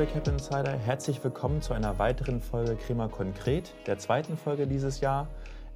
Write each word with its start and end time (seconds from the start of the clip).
liebe 0.00 0.12
Cap 0.12 0.28
Insider, 0.28 0.78
herzlich 0.78 1.22
willkommen 1.22 1.60
zu 1.60 1.74
einer 1.74 1.98
weiteren 1.98 2.40
Folge 2.40 2.74
Crema 2.74 3.08
Konkret, 3.08 3.74
der 3.86 3.98
zweiten 3.98 4.38
Folge 4.38 4.66
dieses 4.66 5.00
Jahr. 5.00 5.28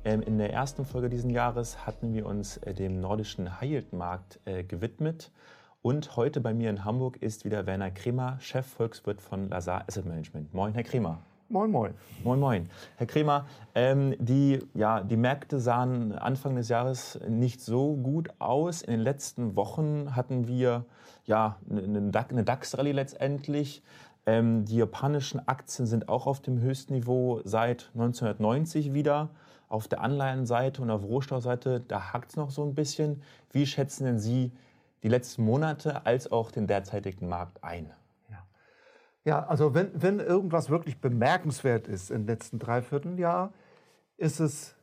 Ähm, 0.02 0.22
in 0.22 0.38
der 0.38 0.50
ersten 0.50 0.86
Folge 0.86 1.10
dieses 1.10 1.30
Jahres 1.30 1.84
hatten 1.84 2.14
wir 2.14 2.24
uns 2.24 2.56
äh, 2.58 2.72
dem 2.72 3.00
nordischen 3.00 3.60
High-Yield-Markt 3.60 4.40
äh, 4.46 4.64
gewidmet. 4.64 5.30
Und 5.82 6.16
heute 6.16 6.40
bei 6.40 6.54
mir 6.54 6.70
in 6.70 6.86
Hamburg 6.86 7.18
ist 7.20 7.44
wieder 7.44 7.66
Werner 7.66 7.90
Kremer, 7.90 8.38
Chefvolkswirt 8.40 9.20
von 9.20 9.50
Lazar 9.50 9.84
Asset 9.88 10.06
Management. 10.06 10.54
Moin, 10.54 10.72
Herr 10.72 10.84
Kremer. 10.84 11.18
Moin, 11.50 11.70
moin. 11.70 11.92
Moin, 12.22 12.40
moin. 12.40 12.70
Herr 12.96 13.06
Kremer, 13.06 13.44
ähm, 13.74 14.14
die, 14.18 14.60
ja, 14.72 15.02
die 15.02 15.18
Märkte 15.18 15.60
sahen 15.60 16.12
Anfang 16.12 16.56
des 16.56 16.70
Jahres 16.70 17.20
nicht 17.28 17.60
so 17.60 17.94
gut 17.96 18.30
aus. 18.38 18.80
In 18.80 18.92
den 18.92 19.00
letzten 19.00 19.54
Wochen 19.54 20.16
hatten 20.16 20.48
wir 20.48 20.86
ja, 21.26 21.56
eine, 21.68 21.82
eine 21.82 22.42
DAX-Rallye 22.42 22.92
letztendlich. 22.92 23.82
Ähm, 24.26 24.64
die 24.64 24.76
japanischen 24.76 25.46
Aktien 25.46 25.86
sind 25.86 26.08
auch 26.08 26.26
auf 26.26 26.40
dem 26.40 26.60
höchsten 26.60 26.94
Niveau 26.94 27.40
seit 27.44 27.90
1990 27.94 28.94
wieder. 28.94 29.30
Auf 29.68 29.88
der 29.88 30.00
Anleihenseite 30.02 30.82
und 30.82 30.90
auf 30.90 31.02
Rohstoffseite, 31.02 31.80
da 31.80 32.12
hakt 32.12 32.30
es 32.30 32.36
noch 32.36 32.50
so 32.50 32.64
ein 32.64 32.74
bisschen. 32.74 33.22
Wie 33.50 33.66
schätzen 33.66 34.04
denn 34.04 34.18
Sie 34.18 34.52
die 35.02 35.08
letzten 35.08 35.44
Monate 35.44 36.06
als 36.06 36.30
auch 36.30 36.50
den 36.50 36.66
derzeitigen 36.66 37.28
Markt 37.28 37.62
ein? 37.64 37.92
Ja, 38.30 38.46
ja 39.24 39.46
also 39.46 39.74
wenn, 39.74 39.90
wenn 39.94 40.20
irgendwas 40.20 40.70
wirklich 40.70 41.00
bemerkenswert 41.00 41.88
ist 41.88 42.10
im 42.10 42.26
letzten 42.26 42.58
Dreivierteljahr, 42.58 43.52
ist 44.16 44.40
es 44.40 44.76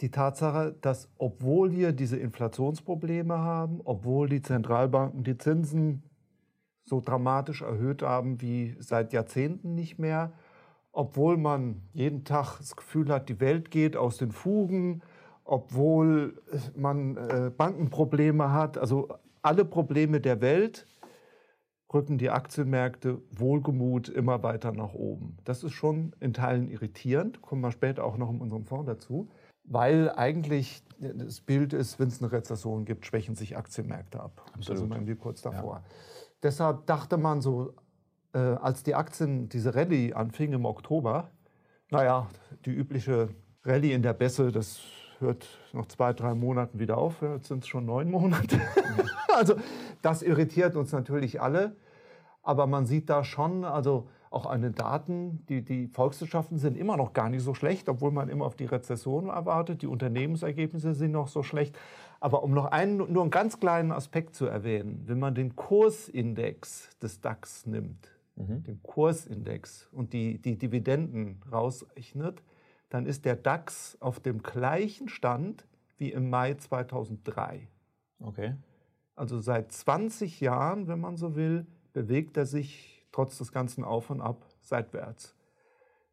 die 0.00 0.10
Tatsache, 0.10 0.74
dass 0.80 1.08
obwohl 1.18 1.72
wir 1.72 1.92
diese 1.92 2.16
Inflationsprobleme 2.18 3.38
haben, 3.38 3.80
obwohl 3.84 4.28
die 4.28 4.42
Zentralbanken 4.42 5.24
die 5.24 5.38
Zinsen 5.38 6.02
so 6.86 7.00
dramatisch 7.00 7.62
erhöht 7.62 8.02
haben 8.02 8.40
wie 8.40 8.76
seit 8.78 9.12
Jahrzehnten 9.12 9.74
nicht 9.74 9.98
mehr, 9.98 10.32
obwohl 10.92 11.36
man 11.36 11.82
jeden 11.92 12.24
Tag 12.24 12.58
das 12.58 12.76
Gefühl 12.76 13.12
hat, 13.12 13.28
die 13.28 13.40
Welt 13.40 13.70
geht 13.70 13.96
aus 13.96 14.16
den 14.16 14.30
Fugen, 14.30 15.02
obwohl 15.44 16.40
man 16.74 17.16
äh, 17.16 17.50
Bankenprobleme 17.54 18.52
hat, 18.52 18.78
also 18.78 19.08
alle 19.42 19.64
Probleme 19.64 20.20
der 20.20 20.40
Welt, 20.40 20.86
rücken 21.92 22.18
die 22.18 22.30
Aktienmärkte 22.30 23.20
wohlgemut 23.30 24.08
immer 24.08 24.42
weiter 24.42 24.72
nach 24.72 24.94
oben. 24.94 25.36
Das 25.44 25.62
ist 25.62 25.72
schon 25.72 26.14
in 26.20 26.32
Teilen 26.32 26.68
irritierend, 26.68 27.42
kommen 27.42 27.60
wir 27.60 27.70
später 27.70 28.04
auch 28.04 28.16
noch 28.16 28.30
in 28.30 28.40
unserem 28.40 28.64
Fonds 28.64 28.86
dazu, 28.86 29.28
weil 29.64 30.10
eigentlich 30.10 30.82
das 30.98 31.40
Bild 31.40 31.72
ist, 31.72 31.98
wenn 31.98 32.08
es 32.08 32.22
eine 32.22 32.32
Rezession 32.32 32.84
gibt, 32.84 33.06
schwächen 33.06 33.34
sich 33.34 33.56
Aktienmärkte 33.56 34.20
ab. 34.20 34.42
Absolut. 34.54 34.90
Da 34.90 34.94
sind 34.96 35.06
wir 35.06 35.16
kurz 35.16 35.42
davor. 35.42 35.76
Ja. 35.76 35.84
Deshalb 36.46 36.86
dachte 36.86 37.16
man 37.16 37.40
so 37.40 37.74
äh, 38.32 38.38
als 38.38 38.84
die 38.84 38.94
Aktien, 38.94 39.48
diese 39.48 39.74
Rallye 39.74 40.14
anfing 40.14 40.52
im 40.52 40.64
Oktober, 40.64 41.32
naja, 41.90 42.28
die 42.64 42.70
übliche 42.70 43.30
Rallye 43.64 43.92
in 43.92 44.02
der 44.02 44.12
Bässe, 44.12 44.52
das 44.52 44.78
hört 45.18 45.44
noch 45.72 45.86
zwei, 45.86 46.12
drei 46.12 46.34
Monaten 46.34 46.78
wieder 46.78 46.98
auf. 46.98 47.20
Jetzt 47.20 47.48
sind 47.48 47.64
es 47.64 47.66
schon 47.66 47.84
neun 47.84 48.12
Monate. 48.12 48.60
also 49.36 49.56
das 50.02 50.22
irritiert 50.22 50.76
uns 50.76 50.92
natürlich 50.92 51.40
alle. 51.40 51.74
Aber 52.44 52.68
man 52.68 52.86
sieht 52.86 53.10
da 53.10 53.24
schon, 53.24 53.64
also 53.64 54.06
auch 54.30 54.46
an 54.46 54.62
den 54.62 54.76
Daten, 54.76 55.44
die, 55.48 55.64
die 55.64 55.88
Volkswirtschaften 55.88 56.58
sind 56.58 56.76
immer 56.76 56.96
noch 56.96 57.12
gar 57.12 57.28
nicht 57.28 57.42
so 57.42 57.54
schlecht, 57.54 57.88
obwohl 57.88 58.12
man 58.12 58.28
immer 58.28 58.44
auf 58.44 58.54
die 58.54 58.66
Rezession 58.66 59.30
erwartet. 59.30 59.82
Die 59.82 59.88
Unternehmensergebnisse 59.88 60.94
sind 60.94 61.10
noch 61.10 61.26
so 61.26 61.42
schlecht. 61.42 61.76
Aber 62.20 62.42
um 62.42 62.52
noch 62.52 62.66
einen, 62.66 62.96
nur 62.96 63.22
einen 63.22 63.30
ganz 63.30 63.60
kleinen 63.60 63.92
Aspekt 63.92 64.34
zu 64.34 64.46
erwähnen, 64.46 65.02
wenn 65.06 65.18
man 65.18 65.34
den 65.34 65.54
Kursindex 65.54 66.96
des 66.98 67.20
DAX 67.20 67.66
nimmt, 67.66 68.08
mhm. 68.36 68.64
den 68.64 68.82
Kursindex 68.82 69.88
und 69.92 70.12
die, 70.12 70.38
die 70.38 70.56
Dividenden 70.56 71.42
rausrechnet, 71.50 72.42
dann 72.88 73.06
ist 73.06 73.24
der 73.24 73.36
DAX 73.36 73.96
auf 74.00 74.20
dem 74.20 74.42
gleichen 74.42 75.08
Stand 75.08 75.66
wie 75.98 76.12
im 76.12 76.30
Mai 76.30 76.54
2003. 76.54 77.68
Okay. 78.20 78.54
Also 79.14 79.40
seit 79.40 79.72
20 79.72 80.40
Jahren, 80.40 80.88
wenn 80.88 81.00
man 81.00 81.16
so 81.16 81.36
will, 81.36 81.66
bewegt 81.92 82.36
er 82.36 82.46
sich 82.46 83.04
trotz 83.12 83.38
des 83.38 83.52
ganzen 83.52 83.84
Auf 83.84 84.10
und 84.10 84.20
Ab 84.20 84.44
seitwärts. 84.60 85.35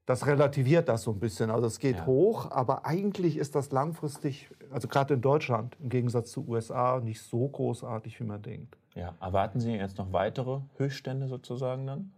Das 0.06 0.28
relativiert 0.28 0.90
das 0.90 1.04
so 1.04 1.12
ein 1.12 1.20
bisschen. 1.20 1.50
Also 1.50 1.68
es 1.68 1.80
geht 1.80 1.96
ja. 1.96 2.06
hoch, 2.06 2.52
aber 2.52 2.86
eigentlich 2.86 3.38
ist 3.38 3.56
das 3.56 3.72
langfristig, 3.72 4.50
also 4.70 4.88
gerade 4.90 5.14
in 5.14 5.22
Deutschland 5.22 5.78
im 5.82 5.90
Gegensatz 5.90 6.32
zu 6.32 6.46
USA, 6.48 7.00
nicht 7.00 7.22
so 7.22 7.48
großartig, 7.48 8.20
wie 8.20 8.26
man 8.26 8.42
denkt. 8.42 8.78
Ja, 8.96 9.16
erwarten 9.22 9.60
Sie 9.60 9.74
jetzt 9.74 9.98
noch 9.98 10.12
weitere 10.12 10.60
Höchststände 10.78 11.28
sozusagen 11.28 11.88
dann? 11.88 12.12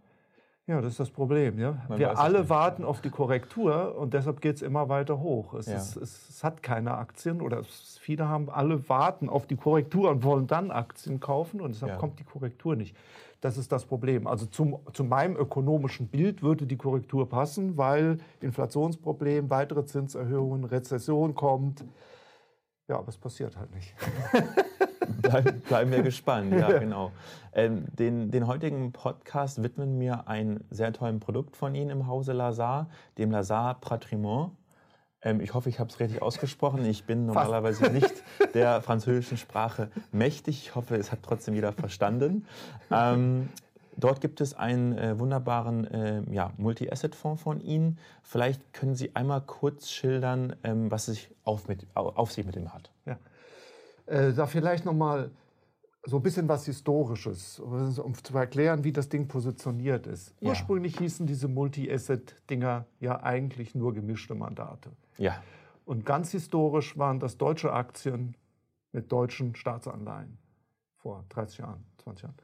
Ja, 0.66 0.80
das 0.80 0.92
ist 0.92 1.00
das 1.00 1.10
Problem. 1.10 1.60
Ja? 1.60 1.80
Wir 1.94 2.18
alle 2.18 2.48
warten 2.48 2.84
auf 2.84 3.00
die 3.00 3.10
Korrektur 3.10 3.96
und 3.96 4.14
deshalb 4.14 4.40
geht 4.40 4.56
es 4.56 4.62
immer 4.62 4.88
weiter 4.88 5.20
hoch. 5.20 5.54
Es, 5.54 5.66
ja. 5.66 5.76
ist, 5.76 5.96
es, 5.96 6.28
es, 6.28 6.42
hat 6.42 6.60
keine 6.60 6.94
Aktien 6.94 7.40
oder 7.40 7.60
es, 7.60 7.98
viele 8.00 8.28
haben 8.28 8.50
alle 8.50 8.88
warten 8.88 9.28
auf 9.28 9.46
die 9.46 9.54
Korrektur 9.54 10.10
und 10.10 10.24
wollen 10.24 10.48
dann 10.48 10.72
Aktien 10.72 11.20
kaufen 11.20 11.60
und 11.60 11.76
deshalb 11.76 11.98
kommt 11.98 12.18
die 12.18 12.24
Korrektur 12.24 12.74
nicht. 12.74 12.96
Das 13.40 13.58
ist 13.58 13.70
das 13.70 13.84
Problem. 13.84 14.26
Also 14.26 14.46
zum, 14.46 14.78
zu 14.92 15.04
meinem 15.04 15.36
ökonomischen 15.36 16.08
Bild 16.08 16.42
würde 16.42 16.66
die 16.66 16.76
Korrektur 16.76 17.28
passen, 17.28 17.76
weil 17.76 18.18
Inflationsproblem, 18.40 19.50
weitere 19.50 19.84
Zinserhöhungen, 19.84 20.64
Rezession 20.64 21.34
kommt. 21.34 21.84
Ja, 22.88 22.98
aber 22.98 23.08
es 23.08 23.16
passiert 23.16 23.56
halt 23.56 23.74
nicht. 23.74 23.94
Bleib, 25.22 25.64
bleiben 25.64 25.90
wir 25.90 26.02
gespannt, 26.02 26.52
ja, 26.58 26.78
genau. 26.78 27.12
Ähm, 27.52 27.84
den, 27.94 28.30
den 28.30 28.46
heutigen 28.46 28.92
Podcast 28.92 29.62
widmen 29.62 29.98
wir 29.98 30.28
ein 30.28 30.64
sehr 30.70 30.92
tollen 30.92 31.20
Produkt 31.20 31.56
von 31.56 31.74
Ihnen 31.74 31.90
im 31.90 32.06
Hause 32.06 32.32
Lazar, 32.32 32.88
dem 33.18 33.30
Lazar 33.30 33.80
Patrimoine. 33.80 34.52
Ähm, 35.22 35.40
ich 35.40 35.54
hoffe, 35.54 35.68
ich 35.68 35.78
habe 35.80 35.90
es 35.90 35.98
richtig 36.00 36.22
ausgesprochen. 36.22 36.84
Ich 36.84 37.04
bin 37.04 37.26
normalerweise 37.26 37.80
Fast. 37.80 37.92
nicht 37.92 38.14
der 38.54 38.82
französischen 38.82 39.36
Sprache 39.38 39.90
mächtig. 40.12 40.62
Ich 40.62 40.74
hoffe, 40.74 40.96
es 40.96 41.12
hat 41.12 41.20
trotzdem 41.22 41.54
jeder 41.54 41.72
verstanden. 41.72 42.46
Ähm, 42.90 43.48
Dort 43.98 44.20
gibt 44.20 44.42
es 44.42 44.52
einen 44.52 44.96
äh, 44.98 45.18
wunderbaren 45.18 45.86
äh, 45.90 46.22
ja, 46.30 46.52
Multi-Asset-Fonds 46.58 47.42
von 47.42 47.60
Ihnen. 47.62 47.98
Vielleicht 48.22 48.74
können 48.74 48.94
Sie 48.94 49.16
einmal 49.16 49.40
kurz 49.40 49.90
schildern, 49.90 50.54
ähm, 50.64 50.90
was 50.90 51.06
sich 51.06 51.30
auf, 51.44 51.66
mit, 51.66 51.86
auf 51.94 52.30
sich 52.30 52.44
mit 52.44 52.56
dem 52.56 52.74
hat. 52.74 52.90
Ja. 53.06 53.16
Äh, 54.04 54.34
da 54.34 54.46
vielleicht 54.46 54.84
noch 54.84 54.92
mal 54.92 55.30
so 56.06 56.16
ein 56.18 56.22
bisschen 56.22 56.48
was 56.48 56.64
Historisches, 56.66 57.58
um 57.58 58.14
zu 58.14 58.36
erklären, 58.36 58.84
wie 58.84 58.92
das 58.92 59.08
Ding 59.08 59.26
positioniert 59.26 60.06
ist. 60.06 60.34
Ja. 60.40 60.50
Ursprünglich 60.50 60.98
hießen 60.98 61.26
diese 61.26 61.48
Multi-Asset-Dinger 61.48 62.86
ja 63.00 63.22
eigentlich 63.22 63.74
nur 63.74 63.92
gemischte 63.92 64.34
Mandate. 64.34 64.90
Ja. 65.18 65.42
Und 65.84 66.06
ganz 66.06 66.30
historisch 66.30 66.96
waren 66.96 67.18
das 67.18 67.38
deutsche 67.38 67.72
Aktien 67.72 68.36
mit 68.92 69.10
deutschen 69.10 69.56
Staatsanleihen 69.56 70.38
vor 70.96 71.24
30 71.28 71.58
Jahren, 71.58 71.84
20 72.02 72.22
Jahren. 72.24 72.36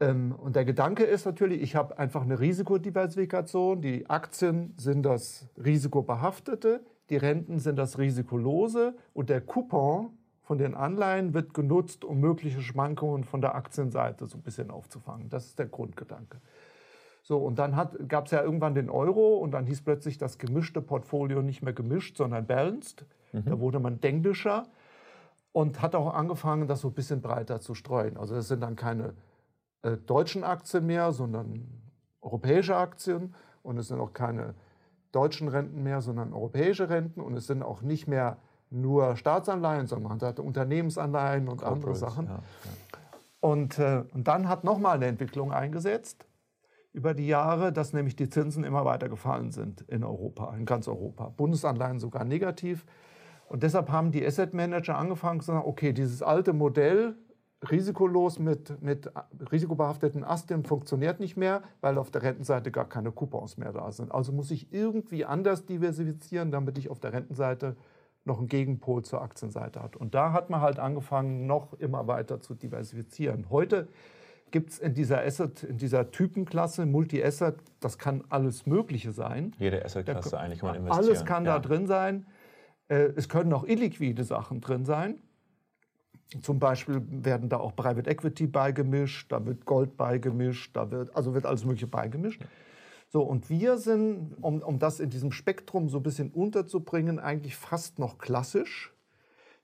Ähm, 0.00 0.32
und 0.32 0.56
der 0.56 0.64
Gedanke 0.64 1.04
ist 1.04 1.26
natürlich, 1.26 1.60
ich 1.60 1.76
habe 1.76 1.98
einfach 1.98 2.22
eine 2.22 2.40
Risikodiversifikation. 2.40 3.82
Die 3.82 4.08
Aktien 4.08 4.74
sind 4.76 5.02
das 5.02 5.48
Risikobehaftete, 5.56 6.84
die 7.10 7.16
Renten 7.16 7.58
sind 7.58 7.76
das 7.76 7.98
Risikolose 7.98 8.94
und 9.12 9.30
der 9.30 9.40
Coupon 9.40 10.17
von 10.48 10.56
den 10.56 10.74
Anleihen 10.74 11.34
wird 11.34 11.52
genutzt, 11.52 12.06
um 12.06 12.20
mögliche 12.20 12.62
Schwankungen 12.62 13.24
von 13.24 13.42
der 13.42 13.54
Aktienseite 13.54 14.24
so 14.24 14.38
ein 14.38 14.42
bisschen 14.42 14.70
aufzufangen. 14.70 15.28
Das 15.28 15.44
ist 15.44 15.58
der 15.58 15.66
Grundgedanke. 15.66 16.40
So, 17.20 17.36
und 17.36 17.58
dann 17.58 17.76
gab 18.08 18.24
es 18.24 18.30
ja 18.30 18.42
irgendwann 18.42 18.74
den 18.74 18.88
Euro 18.88 19.36
und 19.36 19.50
dann 19.50 19.66
hieß 19.66 19.82
plötzlich 19.82 20.16
das 20.16 20.38
gemischte 20.38 20.80
Portfolio 20.80 21.42
nicht 21.42 21.60
mehr 21.60 21.74
gemischt, 21.74 22.16
sondern 22.16 22.46
balanced. 22.46 23.04
Mhm. 23.34 23.44
Da 23.44 23.60
wurde 23.60 23.78
man 23.78 24.00
denklischer 24.00 24.64
und 25.52 25.82
hat 25.82 25.94
auch 25.94 26.14
angefangen, 26.14 26.66
das 26.66 26.80
so 26.80 26.88
ein 26.88 26.94
bisschen 26.94 27.20
breiter 27.20 27.60
zu 27.60 27.74
streuen. 27.74 28.16
Also 28.16 28.34
es 28.34 28.48
sind 28.48 28.62
dann 28.62 28.74
keine 28.74 29.12
äh, 29.82 29.98
deutschen 29.98 30.44
Aktien 30.44 30.86
mehr, 30.86 31.12
sondern 31.12 31.68
europäische 32.22 32.74
Aktien 32.74 33.34
und 33.62 33.76
es 33.76 33.88
sind 33.88 34.00
auch 34.00 34.14
keine 34.14 34.54
deutschen 35.12 35.48
Renten 35.48 35.82
mehr, 35.82 36.00
sondern 36.00 36.32
europäische 36.32 36.88
Renten 36.88 37.20
und 37.20 37.36
es 37.36 37.46
sind 37.46 37.62
auch 37.62 37.82
nicht 37.82 38.08
mehr 38.08 38.38
nur 38.70 39.16
Staatsanleihen, 39.16 39.86
sondern 39.86 40.18
man 40.18 40.28
hatte 40.28 40.42
Unternehmensanleihen 40.42 41.48
und 41.48 41.62
andere 41.62 41.94
Sachen. 41.94 42.26
Ja, 42.26 42.32
ja. 42.34 42.40
Und, 43.40 43.78
äh, 43.78 44.04
und 44.12 44.26
dann 44.28 44.48
hat 44.48 44.64
nochmal 44.64 44.96
eine 44.96 45.06
Entwicklung 45.06 45.52
eingesetzt 45.52 46.26
über 46.92 47.14
die 47.14 47.28
Jahre, 47.28 47.72
dass 47.72 47.92
nämlich 47.92 48.16
die 48.16 48.28
Zinsen 48.28 48.64
immer 48.64 48.84
weiter 48.84 49.08
gefallen 49.08 49.52
sind 49.52 49.82
in 49.82 50.02
Europa, 50.02 50.54
in 50.56 50.64
ganz 50.64 50.88
Europa. 50.88 51.28
Bundesanleihen 51.36 52.00
sogar 52.00 52.24
negativ. 52.24 52.84
Und 53.46 53.62
deshalb 53.62 53.90
haben 53.90 54.10
die 54.10 54.26
Asset 54.26 54.52
Manager 54.54 54.96
angefangen 54.98 55.40
zu 55.40 55.46
sagen, 55.46 55.66
okay, 55.66 55.92
dieses 55.92 56.22
alte 56.22 56.52
Modell, 56.52 57.16
risikolos 57.70 58.38
mit, 58.38 58.80
mit 58.82 59.10
risikobehafteten 59.50 60.22
Aktien 60.22 60.64
funktioniert 60.64 61.18
nicht 61.18 61.36
mehr, 61.36 61.62
weil 61.80 61.98
auf 61.98 62.10
der 62.10 62.22
Rentenseite 62.22 62.70
gar 62.70 62.88
keine 62.88 63.10
Coupons 63.10 63.56
mehr 63.56 63.72
da 63.72 63.90
sind. 63.90 64.12
Also 64.12 64.32
muss 64.32 64.50
ich 64.50 64.72
irgendwie 64.72 65.24
anders 65.24 65.66
diversifizieren, 65.66 66.50
damit 66.50 66.78
ich 66.78 66.88
auf 66.88 67.00
der 67.00 67.12
Rentenseite 67.12 67.76
noch 68.28 68.38
einen 68.38 68.48
Gegenpol 68.48 69.02
zur 69.04 69.22
Aktienseite 69.22 69.82
hat. 69.82 69.96
Und 69.96 70.14
da 70.14 70.32
hat 70.32 70.50
man 70.50 70.60
halt 70.60 70.78
angefangen, 70.78 71.46
noch 71.46 71.72
immer 71.74 72.06
weiter 72.06 72.40
zu 72.40 72.54
diversifizieren. 72.54 73.46
Heute 73.50 73.88
gibt 74.50 74.70
es 74.70 74.78
in 74.78 74.94
dieser 74.94 75.22
Asset, 75.24 75.64
in 75.64 75.76
dieser 75.76 76.10
Typenklasse, 76.10 76.86
Multi-Asset, 76.86 77.56
das 77.80 77.98
kann 77.98 78.24
alles 78.28 78.66
Mögliche 78.66 79.12
sein. 79.12 79.54
Jede 79.58 79.84
Asset-Klasse 79.84 80.38
eigentlich 80.38 80.60
kann 80.60 80.68
man 80.68 80.76
investieren. 80.76 81.08
Alles 81.08 81.24
kann 81.24 81.44
ja. 81.44 81.58
da 81.58 81.68
drin 81.68 81.86
sein. 81.86 82.26
Äh, 82.88 83.12
es 83.16 83.28
können 83.28 83.52
auch 83.52 83.64
illiquide 83.64 84.24
Sachen 84.24 84.60
drin 84.60 84.84
sein. 84.84 85.18
Zum 86.42 86.58
Beispiel 86.58 87.02
werden 87.24 87.48
da 87.48 87.56
auch 87.56 87.74
Private 87.74 88.08
Equity 88.10 88.46
beigemischt, 88.46 89.32
da 89.32 89.44
wird 89.46 89.64
Gold 89.64 89.96
beigemischt, 89.96 90.76
da 90.76 90.90
wird, 90.90 91.16
also 91.16 91.32
wird 91.32 91.46
alles 91.46 91.64
Mögliche 91.64 91.86
beigemischt. 91.86 92.42
So, 93.08 93.22
und 93.22 93.48
wir 93.48 93.78
sind, 93.78 94.36
um, 94.42 94.60
um 94.60 94.78
das 94.78 95.00
in 95.00 95.08
diesem 95.08 95.32
Spektrum 95.32 95.88
so 95.88 95.98
ein 95.98 96.02
bisschen 96.02 96.30
unterzubringen, 96.30 97.18
eigentlich 97.18 97.56
fast 97.56 97.98
noch 97.98 98.18
klassisch. 98.18 98.94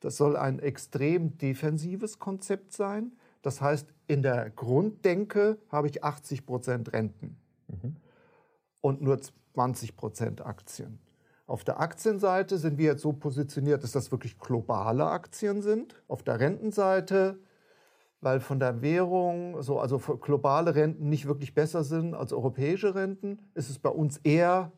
Das 0.01 0.17
soll 0.17 0.37
ein 0.37 0.59
extrem 0.59 1.37
defensives 1.37 2.19
Konzept 2.19 2.73
sein. 2.73 3.13
Das 3.43 3.61
heißt, 3.61 3.87
in 4.07 4.23
der 4.23 4.51
Grunddenke 4.51 5.59
habe 5.71 5.89
ich 5.89 6.03
80 6.03 6.47
Prozent 6.47 6.93
Renten 6.95 7.37
mhm. 7.69 7.97
und 8.81 9.03
nur 9.03 9.21
20 9.55 9.97
Prozent 9.97 10.45
Aktien. 10.45 10.99
Auf 11.47 11.63
der 11.65 11.79
Aktienseite 11.79 12.57
sind 12.57 12.79
wir 12.79 12.87
jetzt 12.87 13.03
so 13.03 13.13
positioniert, 13.13 13.83
dass 13.83 13.93
das 13.93 14.11
wirklich 14.11 14.39
globale 14.39 15.05
Aktien 15.05 15.61
sind. 15.61 16.03
Auf 16.09 16.23
der 16.23 16.41
Rentenseite, 16.41 17.39
weil 18.25 18.41
von 18.41 18.59
der 18.59 18.81
Währung, 18.81 19.61
so, 19.63 19.79
also 19.79 19.99
globale 19.99 20.75
Renten 20.75 21.11
nicht 21.11 21.27
wirklich 21.27 21.55
besser 21.55 21.85
sind 21.85 22.15
als 22.15 22.33
europäische 22.33 22.95
Renten, 22.95 23.39
ist 23.55 23.69
es 23.69 23.79
bei 23.79 23.91
uns 23.91 24.17
eher 24.19 24.73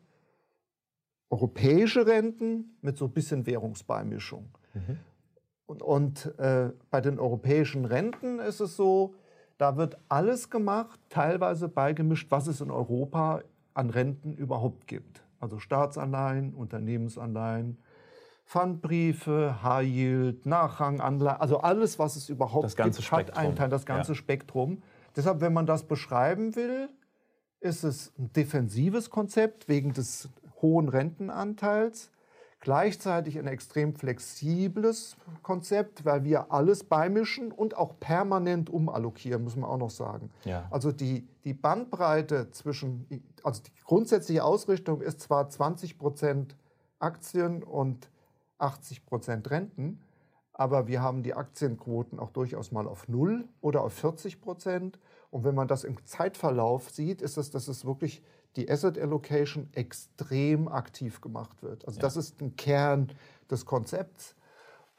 europäische 1.29 2.05
Renten 2.05 2.77
mit 2.81 2.97
so 2.97 3.05
ein 3.05 3.11
bisschen 3.11 3.45
Währungsbeimischung. 3.45 4.49
Mhm. 4.73 4.99
Und, 5.65 5.81
und 5.81 6.39
äh, 6.39 6.71
bei 6.89 7.01
den 7.01 7.19
europäischen 7.19 7.85
Renten 7.85 8.39
ist 8.39 8.59
es 8.59 8.75
so, 8.75 9.15
da 9.57 9.77
wird 9.77 9.97
alles 10.09 10.49
gemacht, 10.49 10.99
teilweise 11.09 11.69
beigemischt, 11.69 12.29
was 12.29 12.47
es 12.47 12.61
in 12.61 12.69
Europa 12.69 13.41
an 13.73 13.89
Renten 13.89 14.35
überhaupt 14.35 14.87
gibt. 14.87 15.23
Also 15.39 15.59
Staatsanleihen, 15.59 16.53
Unternehmensanleihen, 16.53 17.77
Pfandbriefe, 18.47 19.61
High 19.61 19.85
Yield, 19.85 20.45
Nachranganleihen, 20.45 21.41
also 21.41 21.59
alles, 21.59 21.99
was 21.99 22.15
es 22.15 22.29
überhaupt 22.29 22.63
das 22.63 22.77
ganze 22.77 23.01
gibt, 23.01 23.11
hat 23.11 23.37
einen 23.37 23.57
Teil, 23.57 23.67
das 23.67 23.85
ganze 23.85 24.13
ja. 24.13 24.15
Spektrum. 24.15 24.81
Deshalb, 25.17 25.41
wenn 25.41 25.51
man 25.51 25.65
das 25.65 25.83
beschreiben 25.83 26.55
will, 26.55 26.89
ist 27.59 27.83
es 27.83 28.13
ein 28.17 28.31
defensives 28.31 29.09
Konzept 29.09 29.67
wegen 29.67 29.91
des 29.91 30.29
hohen 30.61 30.87
Rentenanteils. 30.87 32.09
Gleichzeitig 32.61 33.37
ein 33.37 33.47
extrem 33.47 33.93
flexibles 33.93 35.17
Konzept, 35.43 36.05
weil 36.05 36.23
wir 36.23 36.51
alles 36.51 36.85
beimischen 36.85 37.51
und 37.51 37.75
auch 37.75 37.99
permanent 37.99 38.69
umallokieren, 38.69 39.43
muss 39.43 39.57
man 39.57 39.69
auch 39.69 39.77
noch 39.77 39.91
sagen. 39.91 40.31
Ja. 40.45 40.67
Also 40.71 40.91
die, 40.93 41.27
die 41.43 41.53
Bandbreite 41.53 42.49
zwischen, 42.51 43.05
also 43.43 43.61
die 43.61 43.71
grundsätzliche 43.83 44.43
Ausrichtung 44.43 45.01
ist 45.01 45.19
zwar 45.19 45.49
20 45.49 45.99
Prozent 45.99 46.55
Aktien 46.99 47.61
und 47.61 48.09
80 48.57 49.05
Prozent 49.05 49.49
Renten, 49.49 50.01
aber 50.53 50.87
wir 50.87 51.01
haben 51.01 51.23
die 51.23 51.33
Aktienquoten 51.35 52.19
auch 52.19 52.31
durchaus 52.31 52.71
mal 52.71 52.87
auf 52.87 53.07
0 53.07 53.47
oder 53.61 53.83
auf 53.83 53.93
40 53.93 54.41
Prozent. 54.41 54.99
Und 55.29 55.43
wenn 55.43 55.53
man 55.53 55.67
das 55.67 55.83
im 55.83 56.03
Zeitverlauf 56.05 56.89
sieht, 56.89 57.21
ist 57.21 57.37
es, 57.37 57.51
dass 57.51 57.67
es 57.67 57.85
wirklich 57.85 58.23
die 58.55 58.69
Asset 58.69 58.97
Allocation 58.97 59.69
extrem 59.73 60.67
aktiv 60.67 61.21
gemacht 61.21 61.61
wird. 61.61 61.85
Also 61.85 61.97
ja. 61.97 62.01
das 62.01 62.17
ist 62.17 62.41
ein 62.41 62.55
Kern 62.55 63.11
des 63.51 63.65
Konzepts. 63.65 64.35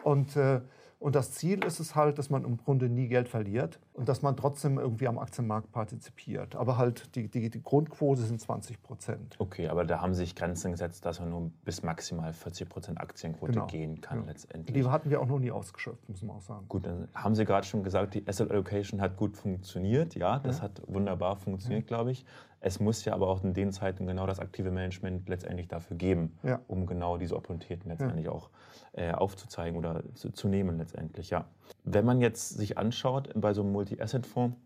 Und 0.04 0.36
äh, 0.36 0.60
und 0.98 1.14
das 1.14 1.32
Ziel 1.32 1.64
ist 1.64 1.78
es 1.78 1.94
halt, 1.94 2.18
dass 2.18 2.28
man 2.28 2.44
im 2.44 2.56
Grunde 2.56 2.88
nie 2.88 3.08
Geld 3.08 3.28
verliert 3.28 3.78
und 3.98 4.08
dass 4.08 4.22
man 4.22 4.36
trotzdem 4.36 4.78
irgendwie 4.78 5.08
am 5.08 5.18
Aktienmarkt 5.18 5.72
partizipiert. 5.72 6.54
Aber 6.54 6.78
halt 6.78 7.14
die, 7.16 7.28
die, 7.28 7.50
die 7.50 7.62
Grundquote 7.62 8.22
sind 8.22 8.40
20 8.40 8.80
Prozent. 8.80 9.34
Okay, 9.38 9.68
aber 9.68 9.84
da 9.84 10.00
haben 10.00 10.14
sich 10.14 10.36
Grenzen 10.36 10.72
gesetzt, 10.72 11.04
dass 11.04 11.18
man 11.18 11.30
nur 11.30 11.50
bis 11.64 11.82
maximal 11.82 12.32
40 12.32 12.68
Prozent 12.68 13.00
Aktienquote 13.00 13.52
genau. 13.52 13.66
gehen 13.66 14.00
kann 14.00 14.20
ja. 14.20 14.26
letztendlich. 14.26 14.72
Die 14.72 14.88
hatten 14.88 15.10
wir 15.10 15.20
auch 15.20 15.26
noch 15.26 15.40
nie 15.40 15.50
ausgeschöpft, 15.50 16.08
muss 16.08 16.22
man 16.22 16.36
auch 16.36 16.42
sagen. 16.42 16.66
Gut, 16.68 16.86
dann 16.86 17.08
haben 17.12 17.34
Sie 17.34 17.44
gerade 17.44 17.66
schon 17.66 17.82
gesagt, 17.82 18.14
die 18.14 18.26
Asset 18.26 18.50
Allocation 18.50 19.00
hat 19.00 19.16
gut 19.16 19.36
funktioniert. 19.36 20.14
Ja, 20.14 20.38
das 20.38 20.58
ja. 20.58 20.64
hat 20.64 20.80
wunderbar 20.86 21.36
funktioniert, 21.36 21.90
ja. 21.90 21.96
glaube 21.96 22.12
ich. 22.12 22.24
Es 22.60 22.80
muss 22.80 23.04
ja 23.04 23.14
aber 23.14 23.28
auch 23.28 23.44
in 23.44 23.54
den 23.54 23.72
Zeiten 23.72 24.06
genau 24.06 24.26
das 24.26 24.40
aktive 24.40 24.70
Management 24.70 25.28
letztendlich 25.28 25.68
dafür 25.68 25.96
geben, 25.96 26.36
um 26.66 26.86
genau 26.86 27.16
diese 27.16 27.36
Opportunitäten 27.36 27.88
letztendlich 27.88 28.28
auch 28.28 28.50
äh, 28.92 29.12
aufzuzeigen 29.12 29.78
oder 29.78 30.02
zu, 30.14 30.30
zu, 30.30 30.48
nehmen 30.48 30.78
letztendlich. 30.78 31.30
Ja. 31.30 31.44
Wenn 31.84 32.04
man 32.04 32.20
jetzt 32.20 32.56
sich 32.58 32.76
anschaut 32.76 33.30
bei 33.34 33.54
so 33.54 33.62
einem 33.62 33.72
Multi-Asset-Fonds, 33.88 34.56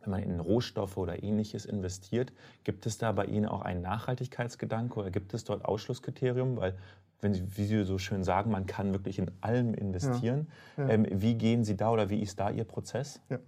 wenn 0.00 0.10
man 0.10 0.22
in 0.22 0.40
Rohstoffe 0.40 0.96
oder 0.96 1.22
ähnliches 1.22 1.64
investiert, 1.64 2.32
gibt 2.64 2.86
es 2.86 2.98
da 2.98 3.12
bei 3.12 3.26
Ihnen 3.26 3.46
auch 3.46 3.62
einen 3.62 3.82
Nachhaltigkeitsgedanke 3.82 4.98
oder 4.98 5.10
gibt 5.10 5.34
es 5.34 5.44
dort 5.44 5.64
Ausschlusskriterium? 5.64 6.56
Weil, 6.56 6.76
wenn 7.20 7.34
Sie, 7.34 7.44
wie 7.56 7.64
Sie 7.64 7.84
so 7.84 7.98
schön 7.98 8.22
sagen, 8.22 8.50
man 8.50 8.66
kann 8.66 8.92
wirklich 8.92 9.18
in 9.18 9.30
allem 9.40 9.74
investieren. 9.74 10.48
Ja. 10.76 10.88
Ähm, 10.88 11.06
wie 11.10 11.34
gehen 11.34 11.64
Sie 11.64 11.76
da 11.76 11.90
oder 11.90 12.10
wie 12.10 12.20
ist 12.20 12.38
da 12.38 12.50
Ihr 12.50 12.64
Prozess? 12.64 13.20
Ja. 13.28 13.38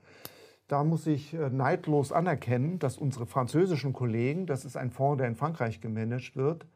Da 0.66 0.84
muss 0.84 1.06
ich 1.06 1.34
äh, 1.34 1.50
neidlos 1.50 2.12
anerkennen, 2.12 2.78
dass 2.78 2.96
unsere 2.96 3.26
französischen 3.26 3.92
Kollegen, 3.92 4.46
das 4.46 4.64
ist 4.64 4.76
ein 4.76 4.90
Fonds, 4.90 5.18
der 5.18 5.28
in 5.28 5.34
Frankreich 5.36 5.80
gemanagt 5.80 6.36
wird, 6.36 6.66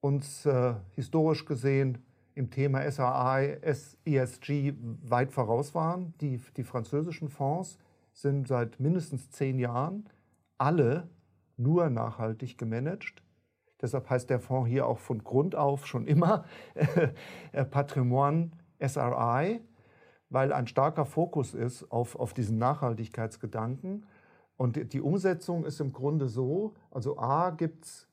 uns 0.00 0.46
äh, 0.46 0.74
historisch 0.90 1.44
gesehen 1.44 2.04
im 2.34 2.50
Thema 2.50 2.90
SRI, 2.90 3.58
ESG 4.04 4.74
weit 5.02 5.32
voraus 5.32 5.74
waren. 5.74 6.14
Die, 6.20 6.40
die 6.56 6.64
französischen 6.64 7.28
Fonds 7.28 7.78
sind 8.12 8.48
seit 8.48 8.80
mindestens 8.80 9.30
zehn 9.30 9.58
Jahren 9.58 10.08
alle 10.58 11.08
nur 11.56 11.90
nachhaltig 11.90 12.58
gemanagt. 12.58 13.22
Deshalb 13.80 14.08
heißt 14.10 14.30
der 14.30 14.40
Fonds 14.40 14.68
hier 14.68 14.86
auch 14.86 14.98
von 14.98 15.22
Grund 15.22 15.54
auf 15.54 15.86
schon 15.86 16.06
immer 16.06 16.44
äh, 17.52 17.64
Patrimoine 17.64 18.50
SRI 18.84 19.60
weil 20.34 20.52
ein 20.52 20.66
starker 20.66 21.06
Fokus 21.06 21.54
ist 21.54 21.90
auf, 21.92 22.16
auf 22.16 22.34
diesen 22.34 22.58
Nachhaltigkeitsgedanken. 22.58 24.04
Und 24.56 24.92
die 24.92 25.00
Umsetzung 25.00 25.64
ist 25.64 25.80
im 25.80 25.92
Grunde 25.92 26.28
so, 26.28 26.74
also 26.90 27.18
A 27.18 27.50
gibt 27.50 27.84
es 27.84 28.08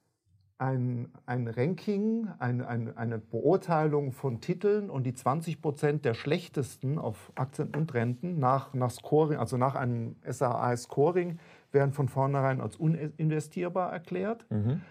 ein, 0.62 1.10
ein 1.25 1.48
Ranking, 1.48 2.30
ein, 2.38 2.62
ein, 2.62 2.96
eine 2.96 3.18
Beurteilung 3.18 4.12
von 4.12 4.41
Titeln 4.41 4.91
und 4.91 5.06
die 5.06 5.15
20 5.15 5.60
Prozent 5.60 6.06
der 6.06 6.13
schlechtesten 6.13 7.00
auf 7.00 7.32
Aktien 7.34 7.75
und 7.75 7.91
Renten 7.96 8.38
nach, 8.38 8.72
nach 8.75 8.91
Scoring, 8.91 9.39
also 9.39 9.58
nach 9.58 9.74
einem 9.74 10.18
SAI-Scoring, 10.24 11.39
werden 11.72 11.94
von 11.94 12.08
vornherein 12.08 12.62
als 12.62 12.75
uninvestierbar 12.75 13.91
erklärt. 13.91 14.46
Mhm. 14.51 14.82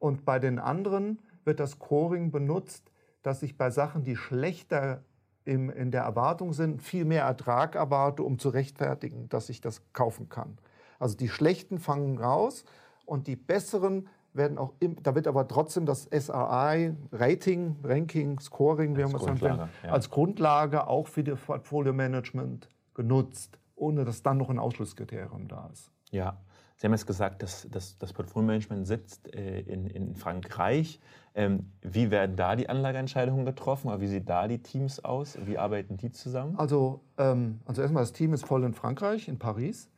Und 0.00 0.24
bei 0.24 0.40
den 0.40 0.58
anderen 0.58 1.20
wird 1.44 1.60
das 1.60 1.72
Scoring 1.72 2.32
benutzt, 2.32 2.90
dass 3.22 3.44
ich 3.44 3.56
bei 3.56 3.70
Sachen, 3.70 4.02
die 4.02 4.16
schlechter 4.16 5.04
im, 5.44 5.70
in 5.70 5.92
der 5.92 6.02
Erwartung 6.02 6.52
sind, 6.52 6.82
viel 6.82 7.04
mehr 7.04 7.22
Ertrag 7.22 7.76
erwarte, 7.76 8.24
um 8.24 8.40
zu 8.40 8.48
rechtfertigen, 8.48 9.28
dass 9.28 9.48
ich 9.48 9.60
das 9.60 9.92
kaufen 9.92 10.28
kann. 10.28 10.58
Also 10.98 11.16
die 11.16 11.28
Schlechten 11.28 11.78
fangen 11.78 12.18
raus 12.18 12.64
und 13.06 13.28
die 13.28 13.36
Besseren 13.36 14.08
werden 14.32 14.58
auch, 14.58 14.72
im, 14.80 15.02
da 15.02 15.14
wird 15.14 15.26
aber 15.26 15.46
trotzdem 15.48 15.86
das 15.86 16.04
SRI, 16.04 16.94
Rating, 17.12 17.76
Ranking, 17.82 18.38
Scoring, 18.38 18.96
wie 18.96 19.02
als, 19.02 19.12
Grundlage, 19.12 19.68
ja. 19.82 19.90
als 19.90 20.10
Grundlage 20.10 20.86
auch 20.86 21.08
für 21.08 21.24
das 21.24 21.40
Portfolio-Management 21.40 22.68
genutzt, 22.94 23.58
ohne 23.74 24.04
dass 24.04 24.22
dann 24.22 24.38
noch 24.38 24.50
ein 24.50 24.58
Ausschlusskriterium 24.58 25.48
da 25.48 25.68
ist. 25.72 25.90
Ja, 26.10 26.38
Sie 26.80 26.86
haben 26.86 26.94
jetzt 26.94 27.06
gesagt, 27.06 27.42
dass, 27.42 27.68
dass 27.70 27.98
das 27.98 28.14
Portfolio-Management 28.14 28.86
sitzt 28.86 29.34
äh, 29.34 29.60
in, 29.60 29.86
in 29.86 30.14
Frankreich. 30.14 30.98
Ähm, 31.34 31.70
wie 31.82 32.10
werden 32.10 32.36
da 32.36 32.56
die 32.56 32.70
Anlageentscheidungen 32.70 33.44
getroffen? 33.44 33.88
Oder 33.88 34.00
wie 34.00 34.06
sehen 34.06 34.24
da 34.24 34.48
die 34.48 34.62
Teams 34.62 35.04
aus? 35.04 35.36
Wie 35.44 35.58
arbeiten 35.58 35.98
die 35.98 36.10
zusammen? 36.10 36.56
Also, 36.56 37.02
ähm, 37.18 37.60
also 37.66 37.82
erstmal, 37.82 38.02
das 38.02 38.14
Team 38.14 38.32
ist 38.32 38.46
voll 38.46 38.64
in 38.64 38.72
Frankreich, 38.72 39.28
in 39.28 39.38
Paris. 39.38 39.90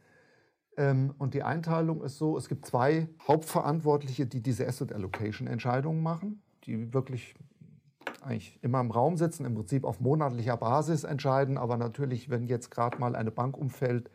Ähm, 0.77 1.15
und 1.19 1.35
die 1.35 1.43
Einteilung 1.43 2.03
ist 2.03 2.19
so, 2.19 2.37
es 2.37 2.49
gibt 2.49 2.67
zwei 2.67 3.09
Hauptverantwortliche, 3.27 4.27
die 4.27 4.43
diese 4.43 4.67
Asset 4.67 4.93
Allocation 4.93 5.47
Entscheidungen 5.47 6.03
machen, 6.03 6.43
die 6.65 6.93
wirklich 6.95 7.35
eigentlich 8.23 8.59
immer 8.63 8.81
im 8.81 8.91
Raum 8.91 9.17
sitzen, 9.17 9.45
im 9.45 9.55
Prinzip 9.55 9.85
auf 9.85 10.01
monatlicher 10.01 10.57
Basis 10.57 11.05
entscheiden. 11.05 11.59
Aber 11.59 11.77
natürlich, 11.77 12.31
wenn 12.31 12.47
jetzt 12.47 12.71
gerade 12.71 12.99
mal 12.99 13.17
eine 13.17 13.31
Bank 13.31 13.57
umfällt, 13.57 14.11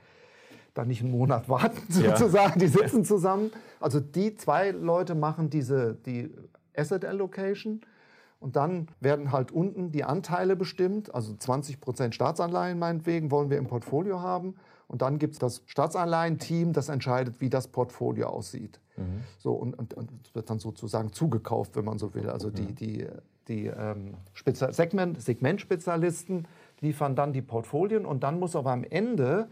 da 0.73 0.85
nicht 0.85 1.01
einen 1.01 1.11
Monat 1.11 1.49
warten 1.49 1.81
sozusagen. 1.89 2.59
Ja. 2.59 2.65
Die 2.65 2.71
sitzen 2.71 3.03
zusammen. 3.03 3.51
Also 3.79 3.99
die 3.99 4.35
zwei 4.35 4.71
Leute 4.71 5.15
machen 5.15 5.49
diese 5.49 5.95
die 6.05 6.31
Asset 6.75 7.05
Allocation. 7.05 7.81
Und 8.39 8.55
dann 8.55 8.87
werden 8.99 9.31
halt 9.31 9.51
unten 9.51 9.91
die 9.91 10.03
Anteile 10.03 10.55
bestimmt, 10.55 11.13
also 11.13 11.35
20 11.35 11.81
Prozent 11.81 12.13
Staatsanleihen 12.13 12.77
meinetwegen 12.77 13.31
wollen 13.31 13.49
wir 13.49 13.57
im 13.57 13.65
Portfolio 13.65 14.21
haben. 14.21 14.55
Und 14.88 15.01
dann 15.01 15.20
gibt 15.20 15.34
es 15.34 15.39
das 15.39 15.63
Staatsanleihen-Team, 15.65 16.74
das 16.74 16.89
entscheidet, 16.89 17.41
wie 17.41 17.50
das 17.50 17.67
Portfolio 17.67 18.27
aussieht. 18.27 18.79
Mhm. 18.96 19.24
So, 19.38 19.51
und, 19.51 19.77
und, 19.77 19.94
und 19.94 20.10
wird 20.34 20.50
dann 20.50 20.60
sozusagen 20.60 21.12
zugekauft, 21.12 21.75
wenn 21.75 21.86
man 21.86 22.00
so 22.00 22.13
will. 22.13 22.29
Also 22.29 22.50
die, 22.50 22.74
die, 22.74 23.06
die 23.48 23.67
ähm, 23.67 24.15
Segment, 24.72 25.22
Segmentspezialisten 25.22 26.48
liefern 26.79 27.15
dann 27.15 27.34
die 27.34 27.41
Portfolien 27.41 28.06
und 28.06 28.24
dann 28.24 28.39
muss 28.39 28.56
aber 28.56 28.72
am 28.72 28.84
Ende 28.84 29.50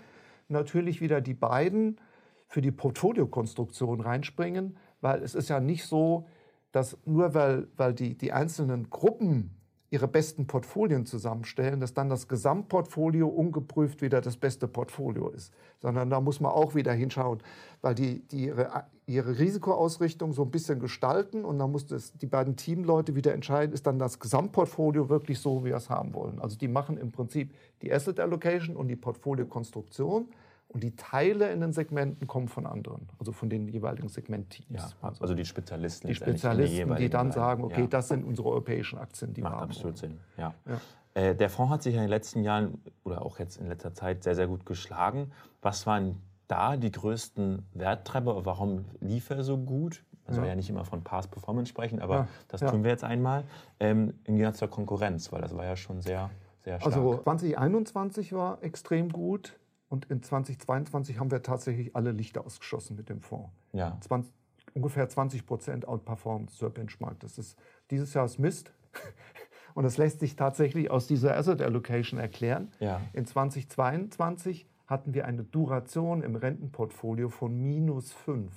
natürlich 0.47 1.01
wieder 1.01 1.21
die 1.21 1.33
beiden 1.33 1.99
für 2.47 2.61
die 2.61 2.71
Portfoliokonstruktion 2.71 4.01
reinspringen, 4.01 4.77
weil 5.01 5.21
es 5.21 5.35
ist 5.35 5.49
ja 5.49 5.59
nicht 5.59 5.85
so, 5.85 6.25
dass 6.71 6.97
nur 7.05 7.33
weil, 7.33 7.67
weil 7.75 7.93
die, 7.93 8.17
die 8.17 8.31
einzelnen 8.31 8.89
Gruppen 8.89 9.51
ihre 9.91 10.07
besten 10.07 10.47
Portfolien 10.47 11.05
zusammenstellen, 11.05 11.79
dass 11.79 11.93
dann 11.93 12.09
das 12.09 12.27
Gesamtportfolio 12.27 13.27
ungeprüft 13.27 14.01
wieder 14.01 14.19
das 14.19 14.35
beste 14.37 14.67
Portfolio 14.67 15.29
ist. 15.29 15.53
Sondern 15.79 16.09
da 16.09 16.19
muss 16.19 16.39
man 16.39 16.51
auch 16.51 16.73
wieder 16.75 16.91
hinschauen, 16.91 17.39
weil 17.81 17.93
die, 17.93 18.27
die 18.27 18.45
ihre, 18.45 18.85
ihre 19.05 19.37
Risikoausrichtung 19.37 20.33
so 20.33 20.43
ein 20.43 20.51
bisschen 20.51 20.79
gestalten 20.79 21.45
und 21.45 21.59
dann 21.59 21.71
muss 21.71 21.85
das, 21.85 22.13
die 22.13 22.25
beiden 22.25 22.55
Teamleute 22.55 23.15
wieder 23.15 23.33
entscheiden, 23.33 23.73
ist 23.73 23.85
dann 23.85 23.99
das 23.99 24.19
Gesamtportfolio 24.19 25.09
wirklich 25.09 25.39
so, 25.39 25.63
wie 25.63 25.69
wir 25.69 25.75
es 25.75 25.89
haben 25.89 26.13
wollen. 26.13 26.39
Also 26.39 26.57
die 26.57 26.67
machen 26.67 26.97
im 26.97 27.11
Prinzip 27.11 27.53
die 27.81 27.93
Asset 27.93 28.19
Allocation 28.19 28.75
und 28.75 28.87
die 28.87 28.95
Portfoliokonstruktion. 28.95 30.27
Und 30.75 30.83
die 30.83 30.93
Teile 30.97 31.53
in 31.53 31.61
den 31.61 31.71
Segmenten 31.71 32.27
kommen 32.27 32.49
von 32.49 32.65
anderen, 32.65 33.07
also 33.17 33.31
von 33.31 33.49
den 33.49 33.69
jeweiligen 33.69 34.09
Segmentteams. 34.09 34.97
Ja, 35.01 35.13
also 35.21 35.33
die 35.33 35.45
Spezialisten. 35.45 36.09
Die 36.09 36.15
Spezialisten, 36.15 36.89
die, 36.95 37.03
die 37.03 37.09
dann 37.09 37.31
sagen, 37.31 37.63
okay, 37.63 37.83
ja. 37.83 37.87
das 37.87 38.09
sind 38.09 38.25
unsere 38.25 38.49
europäischen 38.49 38.99
Aktien, 38.99 39.33
die 39.33 39.41
Macht 39.41 39.53
wir 39.53 39.61
haben. 39.61 39.69
absolut 39.69 40.01
wollen. 40.01 40.11
Sinn, 40.11 40.19
ja. 40.37 40.53
ja. 40.67 40.81
Äh, 41.13 41.33
der 41.33 41.49
Fonds 41.49 41.71
hat 41.71 41.81
sich 41.81 41.95
in 41.95 42.01
den 42.01 42.09
letzten 42.09 42.43
Jahren 42.43 42.81
oder 43.05 43.21
auch 43.21 43.39
jetzt 43.39 43.55
in 43.55 43.69
letzter 43.69 43.93
Zeit 43.93 44.25
sehr, 44.25 44.35
sehr 44.35 44.47
gut 44.47 44.65
geschlagen. 44.65 45.31
Was 45.61 45.87
waren 45.87 46.21
da 46.49 46.75
die 46.75 46.91
größten 46.91 47.65
Werttreiber? 47.73 48.45
Warum 48.45 48.83
lief 48.99 49.29
er 49.29 49.45
so 49.45 49.57
gut? 49.57 50.03
Man 50.27 50.35
soll 50.35 50.45
ja 50.45 50.55
nicht 50.55 50.69
immer 50.69 50.83
von 50.83 51.05
Past 51.05 51.31
Performance 51.31 51.69
sprechen, 51.69 52.01
aber 52.01 52.15
ja, 52.15 52.27
das 52.49 52.59
tun 52.59 52.83
wir 52.83 52.91
jetzt 52.91 53.05
einmal. 53.05 53.45
Ähm, 53.79 54.15
Im 54.25 54.35
Gegensatz 54.35 54.57
zur 54.57 54.67
Konkurrenz, 54.67 55.31
weil 55.31 55.39
das 55.39 55.55
war 55.55 55.63
ja 55.63 55.77
schon 55.77 56.01
sehr, 56.01 56.31
sehr 56.65 56.81
stark. 56.81 56.93
Also 56.93 57.19
2021 57.23 58.33
war 58.33 58.61
extrem 58.61 59.09
gut. 59.09 59.57
Und 59.95 60.11
in 60.11 60.21
2022 60.21 61.19
haben 61.19 61.31
wir 61.31 61.41
tatsächlich 61.41 61.95
alle 61.95 62.11
Lichter 62.11 62.45
ausgeschossen 62.45 62.97
mit 62.97 63.07
dem 63.07 63.21
Fonds. 63.21 63.49
Ja. 63.71 63.97
20, 64.01 64.29
ungefähr 64.73 65.07
20 65.07 65.45
Prozent 65.45 65.87
Outperformance 65.87 66.57
zur 66.57 66.69
Benchmark. 66.69 67.17
Das 67.21 67.37
ist 67.37 67.57
dieses 67.91 68.13
Jahr 68.13 68.25
ist 68.25 68.37
Mist. 68.37 68.73
Und 69.73 69.85
das 69.85 69.95
lässt 69.95 70.19
sich 70.19 70.35
tatsächlich 70.35 70.91
aus 70.91 71.07
dieser 71.07 71.37
Asset 71.37 71.61
Allocation 71.61 72.19
erklären. 72.19 72.73
Ja. 72.81 72.99
In 73.13 73.25
2022 73.25 74.67
hatten 74.85 75.13
wir 75.13 75.25
eine 75.27 75.45
Duration 75.45 76.23
im 76.23 76.35
Rentenportfolio 76.35 77.29
von 77.29 77.55
minus 77.55 78.11
5. 78.11 78.51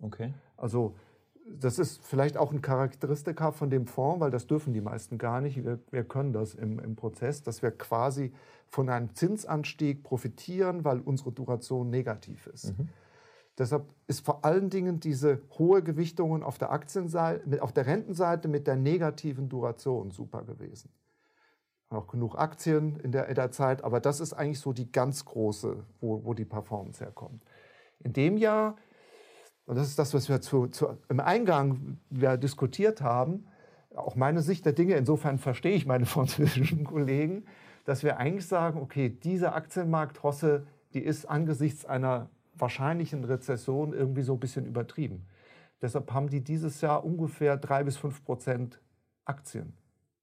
Okay. 0.00 0.32
Also 0.56 0.96
das 1.60 1.78
ist 1.78 2.04
vielleicht 2.04 2.36
auch 2.36 2.52
ein 2.52 2.62
Charakteristika 2.62 3.52
von 3.52 3.70
dem 3.70 3.86
Fonds, 3.86 4.20
weil 4.20 4.30
das 4.30 4.46
dürfen 4.46 4.72
die 4.72 4.80
meisten 4.80 5.18
gar 5.18 5.40
nicht. 5.40 5.64
Wir, 5.64 5.78
wir 5.90 6.04
können 6.04 6.32
das 6.32 6.54
im, 6.54 6.78
im 6.78 6.96
Prozess, 6.96 7.42
dass 7.42 7.62
wir 7.62 7.70
quasi 7.70 8.32
von 8.68 8.88
einem 8.88 9.14
Zinsanstieg 9.14 10.02
profitieren, 10.02 10.84
weil 10.84 11.00
unsere 11.00 11.32
Duration 11.32 11.90
negativ 11.90 12.46
ist. 12.48 12.78
Mhm. 12.78 12.88
Deshalb 13.56 13.86
ist 14.06 14.24
vor 14.24 14.44
allen 14.44 14.70
Dingen 14.70 15.00
diese 15.00 15.42
hohe 15.58 15.82
Gewichtung 15.82 16.42
auf 16.44 16.58
der 16.58 16.70
Aktienseite, 16.70 17.60
auf 17.62 17.72
der 17.72 17.86
Rentenseite 17.86 18.46
mit 18.46 18.66
der 18.66 18.76
negativen 18.76 19.48
Duration 19.48 20.12
super 20.12 20.44
gewesen. 20.44 20.90
Auch 21.90 22.06
genug 22.06 22.36
Aktien 22.36 23.00
in 23.00 23.10
der, 23.10 23.28
in 23.28 23.34
der 23.34 23.50
Zeit, 23.50 23.82
aber 23.82 23.98
das 23.98 24.20
ist 24.20 24.32
eigentlich 24.32 24.60
so 24.60 24.72
die 24.72 24.92
ganz 24.92 25.24
große, 25.24 25.84
wo, 26.00 26.24
wo 26.24 26.34
die 26.34 26.44
Performance 26.44 27.02
herkommt. 27.02 27.42
In 28.00 28.12
dem 28.12 28.36
Jahr, 28.36 28.76
und 29.68 29.76
das 29.76 29.88
ist 29.88 29.98
das, 29.98 30.14
was 30.14 30.30
wir 30.30 30.40
zu, 30.40 30.68
zu, 30.68 30.96
im 31.10 31.20
Eingang 31.20 31.98
ja, 32.10 32.38
diskutiert 32.38 33.02
haben, 33.02 33.46
auch 33.94 34.16
meine 34.16 34.40
Sicht 34.40 34.64
der 34.64 34.72
Dinge, 34.72 34.94
insofern 34.94 35.36
verstehe 35.38 35.74
ich 35.74 35.84
meine 35.84 36.06
französischen 36.16 36.84
Kollegen, 36.84 37.44
dass 37.84 38.02
wir 38.02 38.16
eigentlich 38.16 38.46
sagen, 38.46 38.80
okay, 38.80 39.10
diese 39.10 39.52
Aktienmarktrosse, 39.52 40.66
die 40.94 41.00
ist 41.00 41.26
angesichts 41.26 41.84
einer 41.84 42.30
wahrscheinlichen 42.54 43.24
Rezession 43.24 43.92
irgendwie 43.92 44.22
so 44.22 44.32
ein 44.32 44.40
bisschen 44.40 44.64
übertrieben. 44.64 45.26
Deshalb 45.82 46.10
haben 46.14 46.30
die 46.30 46.40
dieses 46.42 46.80
Jahr 46.80 47.04
ungefähr 47.04 47.58
drei 47.58 47.84
bis 47.84 47.98
fünf 47.98 48.24
Prozent 48.24 48.80
Aktien 49.26 49.74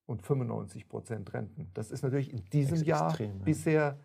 und 0.07 0.23
95 0.23 0.89
Prozent 0.89 1.31
Renten. 1.35 1.69
Das 1.75 1.91
ist 1.91 2.01
natürlich 2.01 2.33
in 2.33 2.43
diesem 2.45 2.77
Extrem, 2.77 2.87
Jahr 2.87 3.21
ja. 3.21 3.27
bisher 3.43 3.99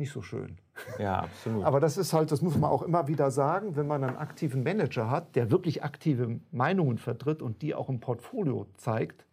nicht 0.00 0.10
so 0.12 0.22
schön. 0.22 0.58
Ja, 0.98 1.20
absolut. 1.20 1.64
Aber 1.64 1.78
das 1.78 1.96
ist 1.96 2.12
halt, 2.12 2.32
das 2.32 2.42
muss 2.42 2.56
man 2.56 2.70
auch 2.70 2.82
immer 2.82 3.06
wieder 3.06 3.30
sagen, 3.30 3.76
wenn 3.76 3.86
man 3.86 4.02
einen 4.02 4.16
aktiven 4.16 4.64
Manager 4.64 5.10
hat, 5.10 5.36
der 5.36 5.50
wirklich 5.50 5.84
aktive 5.84 6.40
Meinungen 6.50 6.98
vertritt 6.98 7.42
und 7.42 7.62
die 7.62 7.74
auch 7.74 7.88
im 7.88 8.00
Portfolio 8.00 8.66
zeigt, 8.76 9.26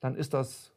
dann 0.00 0.14
ist 0.14 0.34
das 0.34 0.72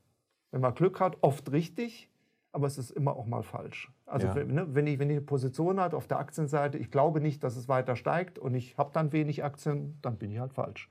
wenn 0.51 0.62
man 0.62 0.75
Glück 0.75 1.00
hat, 1.00 1.17
oft 1.22 1.51
richtig, 1.51 2.10
aber 2.51 2.67
es 2.67 2.77
ist 2.77 2.91
immer 2.91 3.15
auch 3.15 3.25
mal 3.25 3.43
falsch. 3.43 3.91
Also 4.05 4.27
ja. 4.27 4.36
wenn, 4.36 4.53
ne, 4.53 4.75
wenn, 4.75 4.86
ich, 4.86 5.00
wenn 5.00 5.10
ich 5.10 5.17
eine 5.17 5.25
Position 5.25 5.79
habe 5.79 5.96
auf 5.96 6.08
der 6.08 6.20
Aktienseite, 6.20 6.77
ich 6.77 6.91
glaube 6.91 7.22
nicht, 7.22 7.43
dass 7.43 7.55
es 7.55 7.70
weiter 7.70 7.96
steigt 7.96 8.38
und 8.38 8.53
ich 8.53 8.77
habe 8.77 8.91
dann 8.93 9.13
wenig 9.13 9.43
Aktien, 9.43 9.98
dann 10.01 10.17
bin 10.17 10.31
ich 10.31 10.39
halt 10.39 10.53
falsch. 10.53 10.89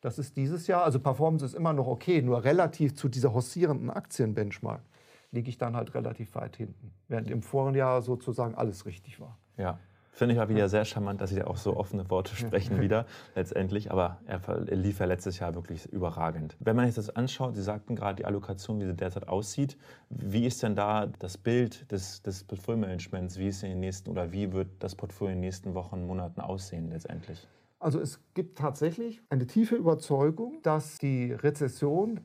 Das 0.00 0.18
ist 0.18 0.36
dieses 0.36 0.66
Jahr, 0.66 0.84
also 0.84 1.00
Performance 1.00 1.44
ist 1.44 1.54
immer 1.54 1.72
noch 1.72 1.86
okay, 1.86 2.22
nur 2.22 2.44
relativ 2.44 2.94
zu 2.94 3.08
dieser 3.08 3.32
hossierenden 3.32 3.90
Aktienbenchmark 3.90 4.82
liege 5.30 5.48
ich 5.48 5.58
dann 5.58 5.76
halt 5.76 5.94
relativ 5.94 6.34
weit 6.34 6.56
hinten, 6.56 6.92
während 7.08 7.30
im 7.30 7.42
vorigen 7.42 7.76
Jahr 7.76 8.02
sozusagen 8.02 8.54
alles 8.54 8.86
richtig 8.86 9.20
war. 9.20 9.38
Ja. 9.56 9.78
Finde 10.10 10.34
ich 10.34 10.38
mal 10.40 10.48
wieder 10.48 10.68
sehr 10.68 10.84
charmant, 10.84 11.20
dass 11.20 11.30
Sie 11.30 11.36
da 11.36 11.46
auch 11.46 11.58
so 11.58 11.76
offene 11.76 12.10
Worte 12.10 12.34
sprechen 12.34 12.80
wieder 12.80 13.06
letztendlich. 13.36 13.92
Aber 13.92 14.18
er, 14.26 14.40
lief 14.74 14.98
ja 14.98 15.06
letztes 15.06 15.38
Jahr 15.38 15.54
wirklich 15.54 15.86
überragend. 15.92 16.56
Wenn 16.58 16.74
man 16.74 16.86
sich 16.86 16.96
das 16.96 17.10
anschaut, 17.10 17.54
Sie 17.54 17.62
sagten 17.62 17.94
gerade 17.94 18.16
die 18.16 18.24
Allokation, 18.24 18.80
wie 18.80 18.86
sie 18.86 18.94
derzeit 18.94 19.28
aussieht. 19.28 19.76
Wie 20.08 20.44
ist 20.44 20.64
denn 20.64 20.74
da 20.74 21.06
das 21.20 21.38
Bild 21.38 21.92
des, 21.92 22.20
des 22.22 22.42
Portfolio-Managements? 22.42 23.38
Wie 23.38 23.46
ist 23.46 23.62
in 23.62 23.68
den 23.68 23.80
nächsten 23.80 24.10
oder 24.10 24.32
wie 24.32 24.52
wird 24.52 24.68
das 24.80 24.96
Portfolio 24.96 25.34
in 25.34 25.36
den 25.36 25.46
nächsten 25.46 25.74
Wochen, 25.74 26.04
Monaten 26.04 26.40
aussehen 26.40 26.90
letztendlich? 26.90 27.46
Also 27.80 28.00
es 28.00 28.20
gibt 28.34 28.58
tatsächlich 28.58 29.22
eine 29.30 29.46
tiefe 29.46 29.76
Überzeugung, 29.76 30.60
dass 30.62 30.98
die 30.98 31.32
Rezession 31.32 32.20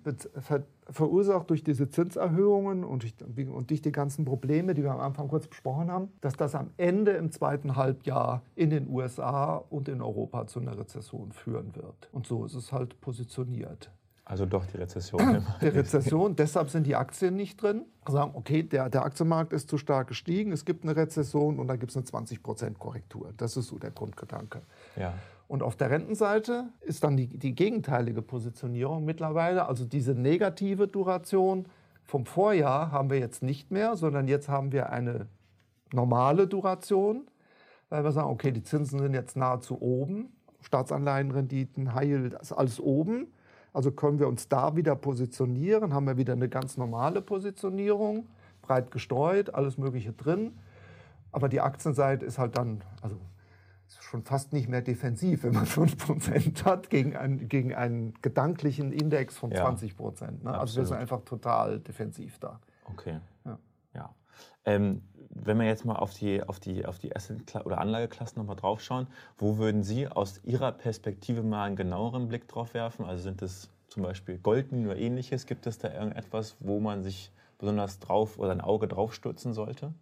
verursacht 0.89 1.49
durch 1.49 1.63
diese 1.63 1.89
Zinserhöhungen 1.89 2.83
und 2.83 3.03
durch, 3.03 3.47
und 3.47 3.69
durch 3.69 3.81
die 3.81 3.91
ganzen 3.91 4.25
Probleme, 4.25 4.73
die 4.73 4.83
wir 4.83 4.91
am 4.91 4.99
Anfang 4.99 5.27
kurz 5.27 5.47
besprochen 5.47 5.91
haben, 5.91 6.11
dass 6.21 6.33
das 6.33 6.55
am 6.55 6.71
Ende 6.77 7.11
im 7.11 7.31
zweiten 7.31 7.75
Halbjahr 7.75 8.41
in 8.55 8.71
den 8.71 8.89
USA 8.89 9.57
und 9.57 9.87
in 9.89 10.01
Europa 10.01 10.47
zu 10.47 10.59
einer 10.59 10.77
Rezession 10.77 11.31
führen 11.31 11.75
wird. 11.75 12.09
Und 12.11 12.25
so 12.25 12.45
ist 12.45 12.55
es 12.55 12.71
halt 12.71 12.99
positioniert. 12.99 13.91
Also 14.25 14.45
doch 14.45 14.65
die 14.65 14.77
Rezession. 14.77 15.45
Die 15.61 15.67
Rezession, 15.67 16.35
deshalb 16.35 16.69
sind 16.69 16.87
die 16.87 16.95
Aktien 16.95 17.35
nicht 17.35 17.61
drin. 17.61 17.85
Sagen, 18.07 18.31
okay, 18.35 18.63
der, 18.63 18.89
der 18.89 19.03
Aktienmarkt 19.03 19.51
ist 19.51 19.69
zu 19.69 19.77
stark 19.77 20.07
gestiegen, 20.07 20.53
es 20.53 20.63
gibt 20.63 20.83
eine 20.83 20.95
Rezession 20.95 21.59
und 21.59 21.67
da 21.67 21.75
gibt 21.75 21.91
es 21.91 21.97
eine 21.97 22.05
20% 22.05 22.77
Korrektur. 22.77 23.33
Das 23.37 23.57
ist 23.57 23.67
so 23.67 23.77
der 23.77 23.91
Grundgedanke. 23.91 24.61
Ja. 24.95 25.13
Und 25.53 25.61
auf 25.61 25.75
der 25.75 25.91
Rentenseite 25.91 26.69
ist 26.81 27.03
dann 27.03 27.15
die, 27.15 27.27
die 27.27 27.53
gegenteilige 27.53 28.23
Positionierung 28.23 29.05
mittlerweile. 29.05 29.67
Also 29.67 29.85
diese 29.85 30.15
negative 30.15 30.87
Duration 30.87 31.67
vom 32.01 32.25
Vorjahr 32.25 32.91
haben 32.91 33.11
wir 33.11 33.19
jetzt 33.19 33.43
nicht 33.43 33.69
mehr, 33.69 33.95
sondern 33.95 34.27
jetzt 34.27 34.49
haben 34.49 34.71
wir 34.71 34.89
eine 34.89 35.27
normale 35.91 36.47
Duration, 36.47 37.27
weil 37.89 38.03
wir 38.03 38.11
sagen, 38.11 38.31
okay, 38.31 38.51
die 38.51 38.63
Zinsen 38.63 38.97
sind 38.97 39.13
jetzt 39.13 39.37
nahezu 39.37 39.79
oben, 39.79 40.35
Staatsanleihenrenditen, 40.61 41.93
High 41.93 42.07
Yield, 42.07 42.33
ist 42.33 42.51
alles 42.51 42.79
oben. 42.79 43.27
Also 43.73 43.91
können 43.91 44.17
wir 44.17 44.29
uns 44.29 44.47
da 44.47 44.75
wieder 44.75 44.95
positionieren, 44.95 45.93
haben 45.93 46.07
wir 46.07 46.17
wieder 46.17 46.33
eine 46.33 46.49
ganz 46.49 46.77
normale 46.77 47.21
Positionierung, 47.21 48.25
breit 48.63 48.89
gestreut, 48.89 49.53
alles 49.53 49.77
Mögliche 49.77 50.13
drin. 50.13 50.57
Aber 51.31 51.47
die 51.47 51.61
Aktienseite 51.61 52.25
ist 52.25 52.39
halt 52.39 52.57
dann, 52.57 52.83
also 53.03 53.17
schon 53.87 54.23
fast 54.23 54.53
nicht 54.53 54.69
mehr 54.69 54.81
defensiv, 54.81 55.43
wenn 55.43 55.53
man 55.53 55.65
5% 55.65 56.65
hat 56.65 56.89
gegen, 56.89 57.15
ein, 57.15 57.47
gegen 57.49 57.73
einen 57.73 58.13
gedanklichen 58.21 58.91
Index 58.91 59.37
von 59.37 59.51
ja, 59.51 59.67
20%. 59.67 60.43
Ne? 60.43 60.57
Also 60.57 60.77
wir 60.77 60.85
sind 60.85 60.97
einfach 60.97 61.21
total 61.21 61.79
defensiv 61.79 62.39
da. 62.39 62.59
Okay. 62.85 63.19
Ja. 63.45 63.57
ja. 63.93 64.15
Ähm, 64.65 65.01
wenn 65.29 65.57
wir 65.57 65.65
jetzt 65.65 65.83
mal 65.83 65.95
auf 65.95 66.13
die, 66.13 66.43
auf 66.43 66.59
die, 66.59 66.85
auf 66.85 66.99
die 66.99 67.15
Asset- 67.15 67.65
oder 67.65 67.79
Anlageklassen 67.79 68.39
nochmal 68.39 68.55
draufschauen, 68.55 69.07
wo 69.37 69.57
würden 69.57 69.83
Sie 69.83 70.07
aus 70.07 70.43
Ihrer 70.43 70.71
Perspektive 70.71 71.41
mal 71.41 71.65
einen 71.65 71.75
genaueren 71.75 72.27
Blick 72.27 72.47
drauf 72.47 72.73
werfen? 72.73 73.05
Also 73.05 73.23
sind 73.23 73.41
es 73.41 73.69
zum 73.87 74.03
Beispiel 74.03 74.37
Goldminen 74.37 74.87
oder 74.87 74.97
ähnliches? 74.97 75.45
Gibt 75.45 75.65
es 75.65 75.79
da 75.79 75.91
irgendetwas, 75.91 76.55
wo 76.59 76.79
man 76.79 77.01
sich 77.01 77.31
besonders 77.57 77.99
drauf 77.99 78.37
oder 78.37 78.51
ein 78.51 78.61
Auge 78.61 78.87
drauf 78.87 79.13
stürzen 79.13 79.53
sollte? 79.53 79.93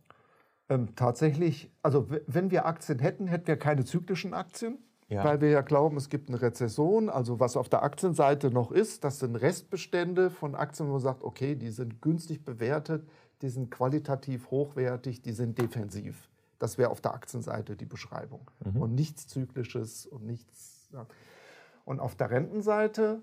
Ähm, 0.72 0.96
tatsächlich, 0.96 1.70
also 1.84 2.08
wenn 2.28 2.50
wir 2.50 2.66
Aktien 2.66 3.00
hätten, 3.00 3.28
hätten 3.28 3.48
wir 3.48 3.58
keine 3.58 3.84
zyklischen 3.84 4.34
Aktien. 4.34 4.78
Ja. 5.10 5.26
Weil 5.26 5.42
wir 5.42 5.50
ja 5.50 5.60
glauben, 5.60 5.98
es 5.98 6.08
gibt 6.08 6.30
eine 6.30 6.42
Rezession. 6.42 7.10
Also 7.10 7.42
was 7.42 7.58
auf 7.58 7.68
der 7.68 7.84
Aktienseite 7.84 8.50
noch 8.50 8.72
ist, 8.72 9.04
das 9.04 9.20
sind 9.20 9.36
Restbestände 9.36 10.30
von 10.30 10.56
Aktien, 10.56 10.88
wo 10.88 10.94
man 10.94 11.02
sagt, 11.02 11.24
okay, 11.24 11.56
die 11.56 11.72
sind 11.72 12.02
günstig 12.02 12.46
bewertet, 12.46 13.06
die 13.42 13.50
sind 13.50 13.70
qualitativ 13.70 14.50
hochwertig, 14.52 15.22
die 15.22 15.34
sind 15.34 15.58
defensiv. 15.58 16.30
Das 16.60 16.78
wäre 16.78 16.92
auf 16.92 17.02
der 17.02 17.14
Aktienseite 17.14 17.76
die 17.76 17.86
Beschreibung. 17.86 18.50
Mhm. 18.64 18.82
Und 18.82 18.96
nichts 18.96 19.28
Zyklisches 19.28 20.06
und 20.06 20.26
nichts. 20.26 20.88
Ja. 20.94 21.06
Und 21.84 22.00
auf 22.00 22.16
der 22.16 22.30
Rentenseite 22.30 23.22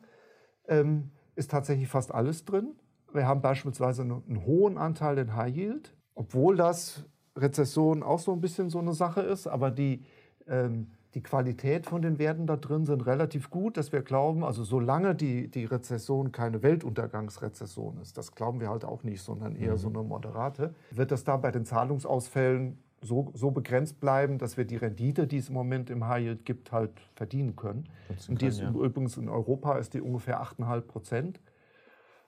ähm, 0.66 1.12
ist 1.36 1.50
tatsächlich 1.50 1.88
fast 1.88 2.12
alles 2.12 2.44
drin. 2.44 2.74
Wir 3.14 3.26
haben 3.26 3.40
beispielsweise 3.40 4.02
einen 4.02 4.44
hohen 4.44 4.76
Anteil 4.76 5.16
in 5.16 5.34
High 5.34 5.56
Yield, 5.56 5.96
obwohl 6.14 6.56
das 6.56 7.06
Rezession 7.38 8.02
auch 8.02 8.18
so 8.18 8.32
ein 8.32 8.40
bisschen 8.40 8.70
so 8.70 8.78
eine 8.78 8.92
Sache 8.92 9.20
ist, 9.20 9.46
aber 9.46 9.70
die, 9.70 10.02
ähm, 10.46 10.88
die 11.14 11.22
Qualität 11.22 11.86
von 11.86 12.02
den 12.02 12.18
Werten 12.18 12.46
da 12.46 12.56
drin 12.56 12.84
sind 12.84 13.06
relativ 13.06 13.50
gut, 13.50 13.76
dass 13.76 13.92
wir 13.92 14.02
glauben, 14.02 14.44
also 14.44 14.62
solange 14.62 15.14
die, 15.14 15.48
die 15.48 15.64
Rezession 15.64 16.32
keine 16.32 16.62
Weltuntergangsrezession 16.62 17.98
ist, 18.02 18.18
das 18.18 18.34
glauben 18.34 18.60
wir 18.60 18.68
halt 18.68 18.84
auch 18.84 19.02
nicht, 19.02 19.22
sondern 19.22 19.56
eher 19.56 19.72
mhm. 19.72 19.78
so 19.78 19.88
eine 19.88 20.02
moderate, 20.02 20.74
wird 20.90 21.10
das 21.10 21.24
da 21.24 21.36
bei 21.36 21.50
den 21.50 21.64
Zahlungsausfällen 21.64 22.78
so, 23.00 23.30
so 23.34 23.50
begrenzt 23.50 24.00
bleiben, 24.00 24.38
dass 24.38 24.56
wir 24.56 24.64
die 24.64 24.76
Rendite, 24.76 25.26
die 25.26 25.38
es 25.38 25.48
im 25.48 25.54
Moment 25.54 25.88
im 25.88 26.06
High 26.06 26.24
Yield 26.24 26.44
gibt, 26.44 26.72
halt 26.72 26.90
verdienen 27.14 27.56
können. 27.56 27.88
Und 28.28 28.42
die 28.42 28.46
ist 28.46 28.60
ja. 28.60 28.70
übrigens 28.70 29.16
in 29.16 29.28
Europa 29.28 29.78
ist 29.78 29.94
die 29.94 30.00
ungefähr 30.00 30.42
8,5 30.42 30.80
Prozent. 30.82 31.40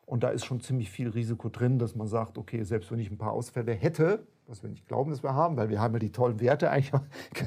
Und 0.06 0.24
da 0.24 0.30
ist 0.30 0.44
schon 0.44 0.60
ziemlich 0.60 0.90
viel 0.90 1.08
Risiko 1.08 1.48
drin, 1.48 1.78
dass 1.78 1.94
man 1.94 2.06
sagt, 2.06 2.38
okay, 2.38 2.64
selbst 2.64 2.90
wenn 2.90 2.98
ich 2.98 3.10
ein 3.10 3.18
paar 3.18 3.32
Ausfälle 3.32 3.72
hätte, 3.72 4.26
was 4.50 4.62
wir 4.62 4.70
nicht 4.70 4.86
glauben, 4.86 5.10
dass 5.10 5.22
wir 5.22 5.34
haben, 5.34 5.56
weil 5.56 5.68
wir 5.68 5.80
haben 5.80 5.94
ja 5.94 6.00
die 6.00 6.10
tollen 6.10 6.40
Werte 6.40 6.70
eigentlich, 6.70 6.92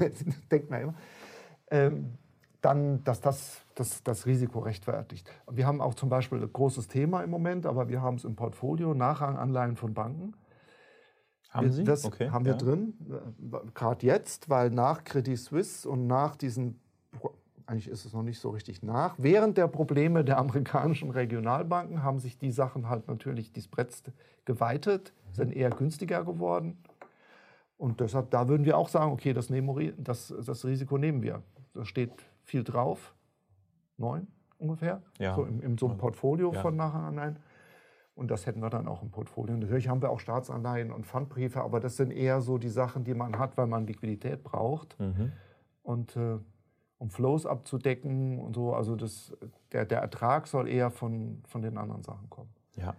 denkt 0.50 0.70
man 0.70 0.80
immer, 0.80 0.94
ähm, 1.70 2.14
dann, 2.62 3.04
dass 3.04 3.20
das, 3.20 3.60
das 3.74 4.02
das 4.02 4.24
Risiko 4.24 4.60
rechtfertigt. 4.60 5.30
Wir 5.50 5.66
haben 5.66 5.82
auch 5.82 5.94
zum 5.94 6.08
Beispiel 6.08 6.40
ein 6.40 6.50
großes 6.50 6.88
Thema 6.88 7.22
im 7.22 7.28
Moment, 7.28 7.66
aber 7.66 7.88
wir 7.88 8.00
haben 8.00 8.16
es 8.16 8.24
im 8.24 8.36
Portfolio, 8.36 8.94
Nachranganleihen 8.94 9.76
von 9.76 9.92
Banken. 9.92 10.34
Haben 11.50 11.70
Sie? 11.70 11.84
Das 11.84 12.04
okay, 12.04 12.30
haben 12.30 12.46
wir 12.46 12.52
ja. 12.52 12.58
drin, 12.58 12.94
gerade 13.74 14.04
jetzt, 14.04 14.48
weil 14.48 14.70
nach 14.70 15.04
Credit 15.04 15.38
Suisse 15.38 15.88
und 15.88 16.06
nach 16.06 16.34
diesen, 16.36 16.80
eigentlich 17.66 17.88
ist 17.88 18.06
es 18.06 18.12
noch 18.12 18.22
nicht 18.22 18.40
so 18.40 18.50
richtig 18.50 18.82
nach, 18.82 19.14
während 19.18 19.58
der 19.58 19.68
Probleme 19.68 20.24
der 20.24 20.38
amerikanischen 20.38 21.10
Regionalbanken 21.10 22.02
haben 22.02 22.18
sich 22.18 22.38
die 22.38 22.50
Sachen 22.50 22.88
halt 22.88 23.06
natürlich 23.06 23.52
die 23.52 23.60
Spreads 23.60 24.02
geweitet, 24.46 25.12
sind 25.32 25.54
eher 25.54 25.70
günstiger 25.70 26.24
geworden. 26.24 26.78
Und 27.76 28.00
deshalb, 28.00 28.30
da 28.30 28.48
würden 28.48 28.64
wir 28.64 28.78
auch 28.78 28.88
sagen, 28.88 29.12
okay, 29.12 29.32
das, 29.32 29.50
nehmen, 29.50 29.94
das, 29.98 30.32
das 30.44 30.64
Risiko 30.64 30.96
nehmen 30.98 31.22
wir. 31.22 31.42
Da 31.74 31.84
steht 31.84 32.12
viel 32.42 32.62
drauf, 32.62 33.14
neun 33.96 34.28
ungefähr, 34.58 35.02
ja. 35.18 35.34
so 35.34 35.44
in, 35.44 35.60
in 35.60 35.78
so 35.78 35.88
einem 35.88 35.98
Portfolio 35.98 36.52
ja. 36.52 36.60
von 36.60 36.76
Nachranleihen. 36.76 37.38
Und 38.14 38.30
das 38.30 38.46
hätten 38.46 38.60
wir 38.60 38.70
dann 38.70 38.86
auch 38.86 39.02
im 39.02 39.10
Portfolio. 39.10 39.56
Natürlich 39.56 39.88
haben 39.88 40.00
wir 40.00 40.10
auch 40.10 40.20
Staatsanleihen 40.20 40.92
und 40.92 41.04
Pfandbriefe, 41.04 41.62
aber 41.62 41.80
das 41.80 41.96
sind 41.96 42.12
eher 42.12 42.40
so 42.40 42.58
die 42.58 42.68
Sachen, 42.68 43.04
die 43.04 43.14
man 43.14 43.38
hat, 43.38 43.56
weil 43.56 43.66
man 43.66 43.86
Liquidität 43.86 44.44
braucht. 44.44 44.98
Mhm. 45.00 45.32
Und 45.82 46.16
äh, 46.16 46.38
um 46.98 47.10
Flows 47.10 47.44
abzudecken 47.44 48.38
und 48.38 48.54
so, 48.54 48.72
also 48.72 48.94
das, 48.94 49.36
der, 49.72 49.84
der 49.84 49.98
Ertrag 49.98 50.46
soll 50.46 50.68
eher 50.68 50.90
von, 50.90 51.42
von 51.46 51.60
den 51.60 51.76
anderen 51.76 52.02
Sachen 52.02 52.30
kommen. 52.30 52.50
Ja. 52.76 52.94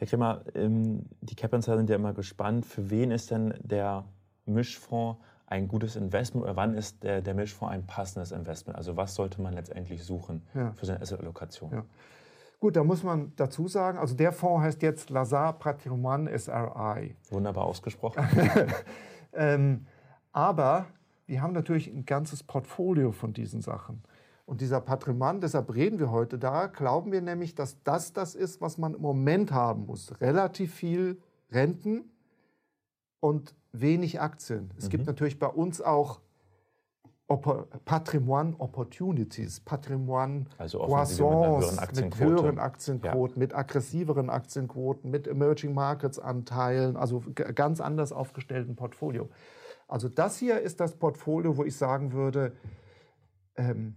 Herr 0.00 0.06
Krimmer, 0.06 0.40
ähm, 0.54 1.04
die 1.20 1.34
Cap-Anzahlen 1.34 1.80
sind 1.80 1.90
ja 1.90 1.96
immer 1.96 2.14
gespannt. 2.14 2.64
Für 2.64 2.88
wen 2.88 3.10
ist 3.10 3.30
denn 3.30 3.52
der 3.62 4.06
Mischfonds 4.46 5.20
ein 5.44 5.68
gutes 5.68 5.94
Investment 5.94 6.42
oder 6.42 6.56
wann 6.56 6.72
ist 6.72 7.02
der, 7.02 7.20
der 7.20 7.34
Mischfonds 7.34 7.74
ein 7.74 7.86
passendes 7.86 8.32
Investment? 8.32 8.78
Also 8.78 8.96
was 8.96 9.14
sollte 9.14 9.42
man 9.42 9.52
letztendlich 9.52 10.02
suchen 10.02 10.40
ja. 10.54 10.72
für 10.72 10.86
seine 10.86 11.02
Asset-Allokation? 11.02 11.70
Ja. 11.70 11.84
Gut, 12.60 12.76
da 12.76 12.82
muss 12.82 13.02
man 13.02 13.34
dazu 13.36 13.68
sagen, 13.68 13.98
also 13.98 14.14
der 14.14 14.32
Fonds 14.32 14.64
heißt 14.64 14.80
jetzt 14.80 15.10
Lazar 15.10 15.52
Patrimoine 15.58 16.30
SRI. 16.38 17.14
Wunderbar 17.28 17.64
ausgesprochen. 17.64 18.26
ähm, 19.34 19.86
aber 20.32 20.86
wir 21.26 21.42
haben 21.42 21.52
natürlich 21.52 21.88
ein 21.88 22.06
ganzes 22.06 22.42
Portfolio 22.42 23.12
von 23.12 23.34
diesen 23.34 23.60
Sachen. 23.60 24.02
Und 24.50 24.60
dieser 24.60 24.80
Patrimoine, 24.80 25.38
deshalb 25.38 25.72
reden 25.72 26.00
wir 26.00 26.10
heute 26.10 26.36
da, 26.36 26.66
glauben 26.66 27.12
wir 27.12 27.20
nämlich, 27.20 27.54
dass 27.54 27.80
das 27.84 28.12
das 28.12 28.34
ist, 28.34 28.60
was 28.60 28.78
man 28.78 28.94
im 28.94 29.00
Moment 29.00 29.52
haben 29.52 29.86
muss. 29.86 30.20
Relativ 30.20 30.74
viel 30.74 31.22
Renten 31.52 32.10
und 33.20 33.54
wenig 33.70 34.20
Aktien. 34.20 34.72
Es 34.76 34.86
mhm. 34.86 34.88
gibt 34.88 35.06
natürlich 35.06 35.38
bei 35.38 35.46
uns 35.46 35.80
auch 35.80 36.20
Patrimoine 37.84 38.56
Opportunities, 38.58 39.60
Patrimoine 39.60 40.46
also 40.58 40.80
Croissance 40.80 42.02
mit 42.02 42.18
höheren 42.18 42.58
Aktienquoten, 42.58 43.36
ja. 43.36 43.38
mit 43.38 43.54
aggressiveren 43.54 44.30
Aktienquoten, 44.30 45.12
mit 45.12 45.28
Emerging 45.28 45.74
Markets 45.74 46.18
Anteilen, 46.18 46.96
also 46.96 47.22
ganz 47.36 47.80
anders 47.80 48.10
aufgestellten 48.10 48.74
Portfolio. 48.74 49.28
Also 49.86 50.08
das 50.08 50.38
hier 50.38 50.60
ist 50.60 50.80
das 50.80 50.96
Portfolio, 50.96 51.56
wo 51.56 51.62
ich 51.62 51.76
sagen 51.76 52.12
würde, 52.12 52.56
ähm, 53.54 53.94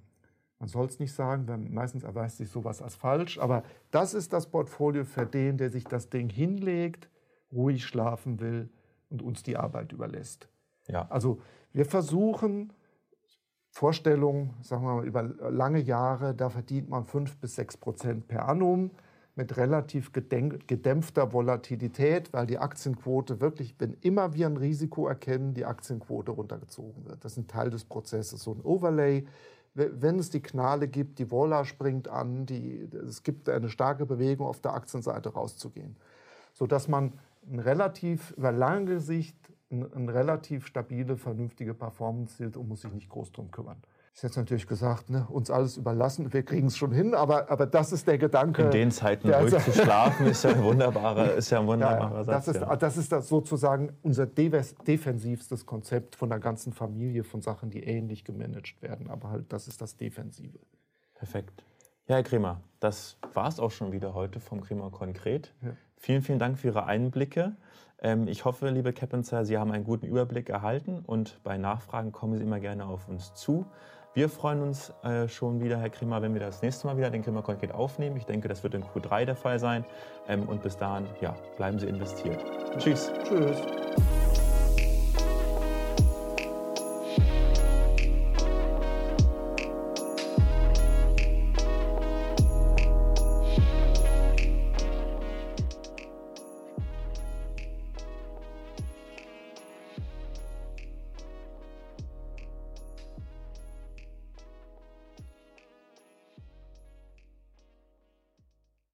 man 0.63 0.69
soll 0.69 0.86
es 0.86 0.97
nicht 0.97 1.12
sagen, 1.12 1.45
weil 1.49 1.58
meistens 1.58 2.04
erweist 2.06 2.38
sich 2.38 2.49
sowas 2.49 2.82
als 2.82 2.95
falsch, 2.95 3.38
aber 3.38 3.63
das 3.91 4.13
ist 4.13 4.32
das 4.32 4.49
Portfolio 4.49 5.04
für 5.04 5.26
den, 5.26 5.58
der 5.58 5.69
sich 5.69 5.84
das 5.84 6.10
Ding 6.10 6.30
hinlegt, 6.30 7.10
ruhig 7.52 7.84
schlafen 7.84 8.39
will 8.39 8.69
und 9.10 9.21
uns 9.21 9.43
die 9.43 9.58
Arbeit 9.58 9.91
überlässt. 9.91 10.47
Ja. 10.88 11.06
Also 11.10 11.41
wir 11.73 11.86
versuchen 11.86 12.71
Vorstellung, 13.71 14.54
sagen 14.62 14.86
wir 14.86 14.95
mal, 14.95 15.06
über 15.06 15.23
lange 15.23 15.80
Jahre, 15.80 16.34
da 16.34 16.49
verdient 16.49 16.88
man 16.88 17.04
5 17.04 17.39
bis 17.39 17.56
6 17.56 17.76
Prozent 17.76 18.28
per 18.30 18.47
annum 18.47 18.91
mit 19.36 19.58
relativ 19.58 20.13
gedämpfter 20.13 21.34
Volatilität, 21.34 22.32
weil 22.32 22.45
die 22.45 22.60
Aktienquote 22.60 23.41
wirklich, 23.41 23.76
wenn 23.80 23.97
immer 23.99 24.34
wir 24.34 24.47
ein 24.47 24.56
Risiko 24.56 25.08
erkennen, 25.10 25.56
die 25.56 25.65
Aktienquote 25.65 26.32
runtergezogen 26.32 27.04
wird. 27.04 27.26
Das 27.26 27.34
ist 27.34 27.39
ein 27.39 27.47
Teil 27.47 27.69
des 27.69 27.84
Prozesses, 27.84 28.43
so 28.43 28.54
ein 28.54 28.62
Overlay. 28.62 29.26
Wenn 29.76 30.20
es 30.20 30.30
die 30.30 30.42
Knale 30.42 30.88
gibt, 30.88 31.18
die 31.18 31.32
Vola 31.32 31.66
springt 31.66 32.08
an, 32.08 32.46
die, 32.46 32.88
es 33.08 33.24
gibt 33.24 33.50
eine 33.50 33.70
starke 33.70 34.06
Bewegung 34.06 34.46
auf 34.48 34.62
der 34.62 34.74
Aktienseite 34.74 35.34
rauszugehen, 35.34 35.96
sodass 36.54 36.88
man 36.88 37.14
ein 37.50 37.60
relativ 37.60 38.32
über 38.38 38.52
lange 38.52 39.00
Sicht 39.00 39.36
eine 39.72 40.14
relativ 40.14 40.68
stabile, 40.68 41.18
vernünftige 41.18 41.74
Performance 41.74 42.38
sieht 42.38 42.58
und 42.58 42.68
muss 42.68 42.82
sich 42.82 42.94
nicht 42.94 43.10
groß 43.10 43.32
drum 43.32 43.50
kümmern. 43.50 43.78
Ich 44.15 44.21
hätte 44.21 44.39
natürlich 44.39 44.67
gesagt, 44.67 45.10
ne, 45.10 45.26
uns 45.28 45.49
alles 45.49 45.76
überlassen, 45.76 46.32
wir 46.34 46.43
kriegen 46.43 46.67
es 46.67 46.78
schon 46.78 46.91
hin, 46.91 47.15
aber, 47.15 47.49
aber 47.49 47.65
das 47.65 47.91
ist 47.91 48.08
der 48.08 48.19
Gedanke. 48.19 48.63
In 48.63 48.71
den 48.71 48.91
Zeiten 48.91 49.28
ruhig 49.28 49.56
also, 49.56 49.71
zu 49.71 49.71
schlafen 49.71 50.28
ist 50.28 50.43
ja 50.43 50.52
ein 50.52 50.63
wunderbarer, 50.63 51.34
ist 51.34 51.49
ja 51.49 51.60
ein 51.60 51.65
wunderbarer 51.65 52.17
ja, 52.17 52.23
Satz. 52.23 52.45
Das 52.45 52.56
ist, 52.56 52.62
ja. 52.62 52.76
das 52.76 52.97
ist 52.97 53.12
das 53.12 53.28
sozusagen 53.28 53.97
unser 54.04 54.28
defensivstes 54.28 55.65
Konzept 55.65 56.15
von 56.15 56.30
der 56.30 56.39
ganzen 56.39 56.73
Familie 56.73 57.23
von 57.23 57.41
Sachen, 57.41 57.71
die 57.71 57.84
ähnlich 57.84 58.23
gemanagt 58.23 58.84
werden, 58.84 59.10
aber 59.10 59.32
halt 59.32 59.52
das 59.52 59.67
ist 59.67 59.82
das 59.82 59.97
Defensive. 59.97 60.60
Perfekt. 61.15 61.63
Ja, 62.08 62.15
Herr 62.15 62.23
Kremer, 62.23 62.62
das 62.80 63.17
war 63.34 63.47
es 63.47 63.60
auch 63.60 63.71
schon 63.71 63.93
wieder 63.93 64.13
heute 64.13 64.39
vom 64.39 64.62
Kremer 64.62 64.91
Konkret. 64.91 65.56
Ja. 65.63 65.71
Vielen, 65.97 66.21
vielen 66.21 66.39
Dank 66.39 66.60
für 66.60 66.67
Ihre 66.67 66.86
Einblicke. 66.86 67.56
Ähm, 68.04 68.28
ich 68.28 68.46
hoffe, 68.46 68.70
liebe 68.70 68.94
Cappenzer, 68.94 69.46
Sie 69.46 69.58
haben 69.58 69.72
einen 69.72 69.86
guten 69.86 70.06
Überblick 70.06 70.50
erhalten 70.50 71.04
und 71.08 71.39
bei 71.44 71.58
Nachfragen 71.58 72.12
kommen 72.12 72.38
Sie 72.38 72.44
immer 72.44 72.60
gerne 72.60 72.86
auf 72.86 73.08
uns 73.08 73.34
zu. 73.34 73.66
Wir 74.13 74.30
freuen 74.30 74.62
uns 74.62 74.94
äh, 75.04 75.28
schon 75.28 75.63
wieder, 75.63 75.80
Herr 75.80 75.89
Kremer, 75.89 76.22
wenn 76.22 76.34
wir 76.36 76.42
das 76.42 76.62
nächste 76.62 76.86
Mal 76.86 76.98
wieder 76.98 77.10
den 77.10 77.24
Kremer 77.24 77.42
Konkret 77.42 77.72
aufnehmen. 77.72 78.16
Ich 78.18 78.26
denke, 78.26 78.48
das 78.48 78.62
wird 78.62 78.76
in 78.76 78.84
Q3 78.84 79.26
der 79.26 79.36
Fall 79.36 79.58
sein. 79.58 79.86
Ähm, 80.28 80.44
und 80.44 80.62
bis 80.62 80.78
dahin, 80.78 81.08
ja, 81.20 81.34
bleiben 81.58 81.80
Sie 81.80 81.88
investiert. 81.88 82.39
Tschüss. 82.78 83.12
Tschüss. 83.24 83.58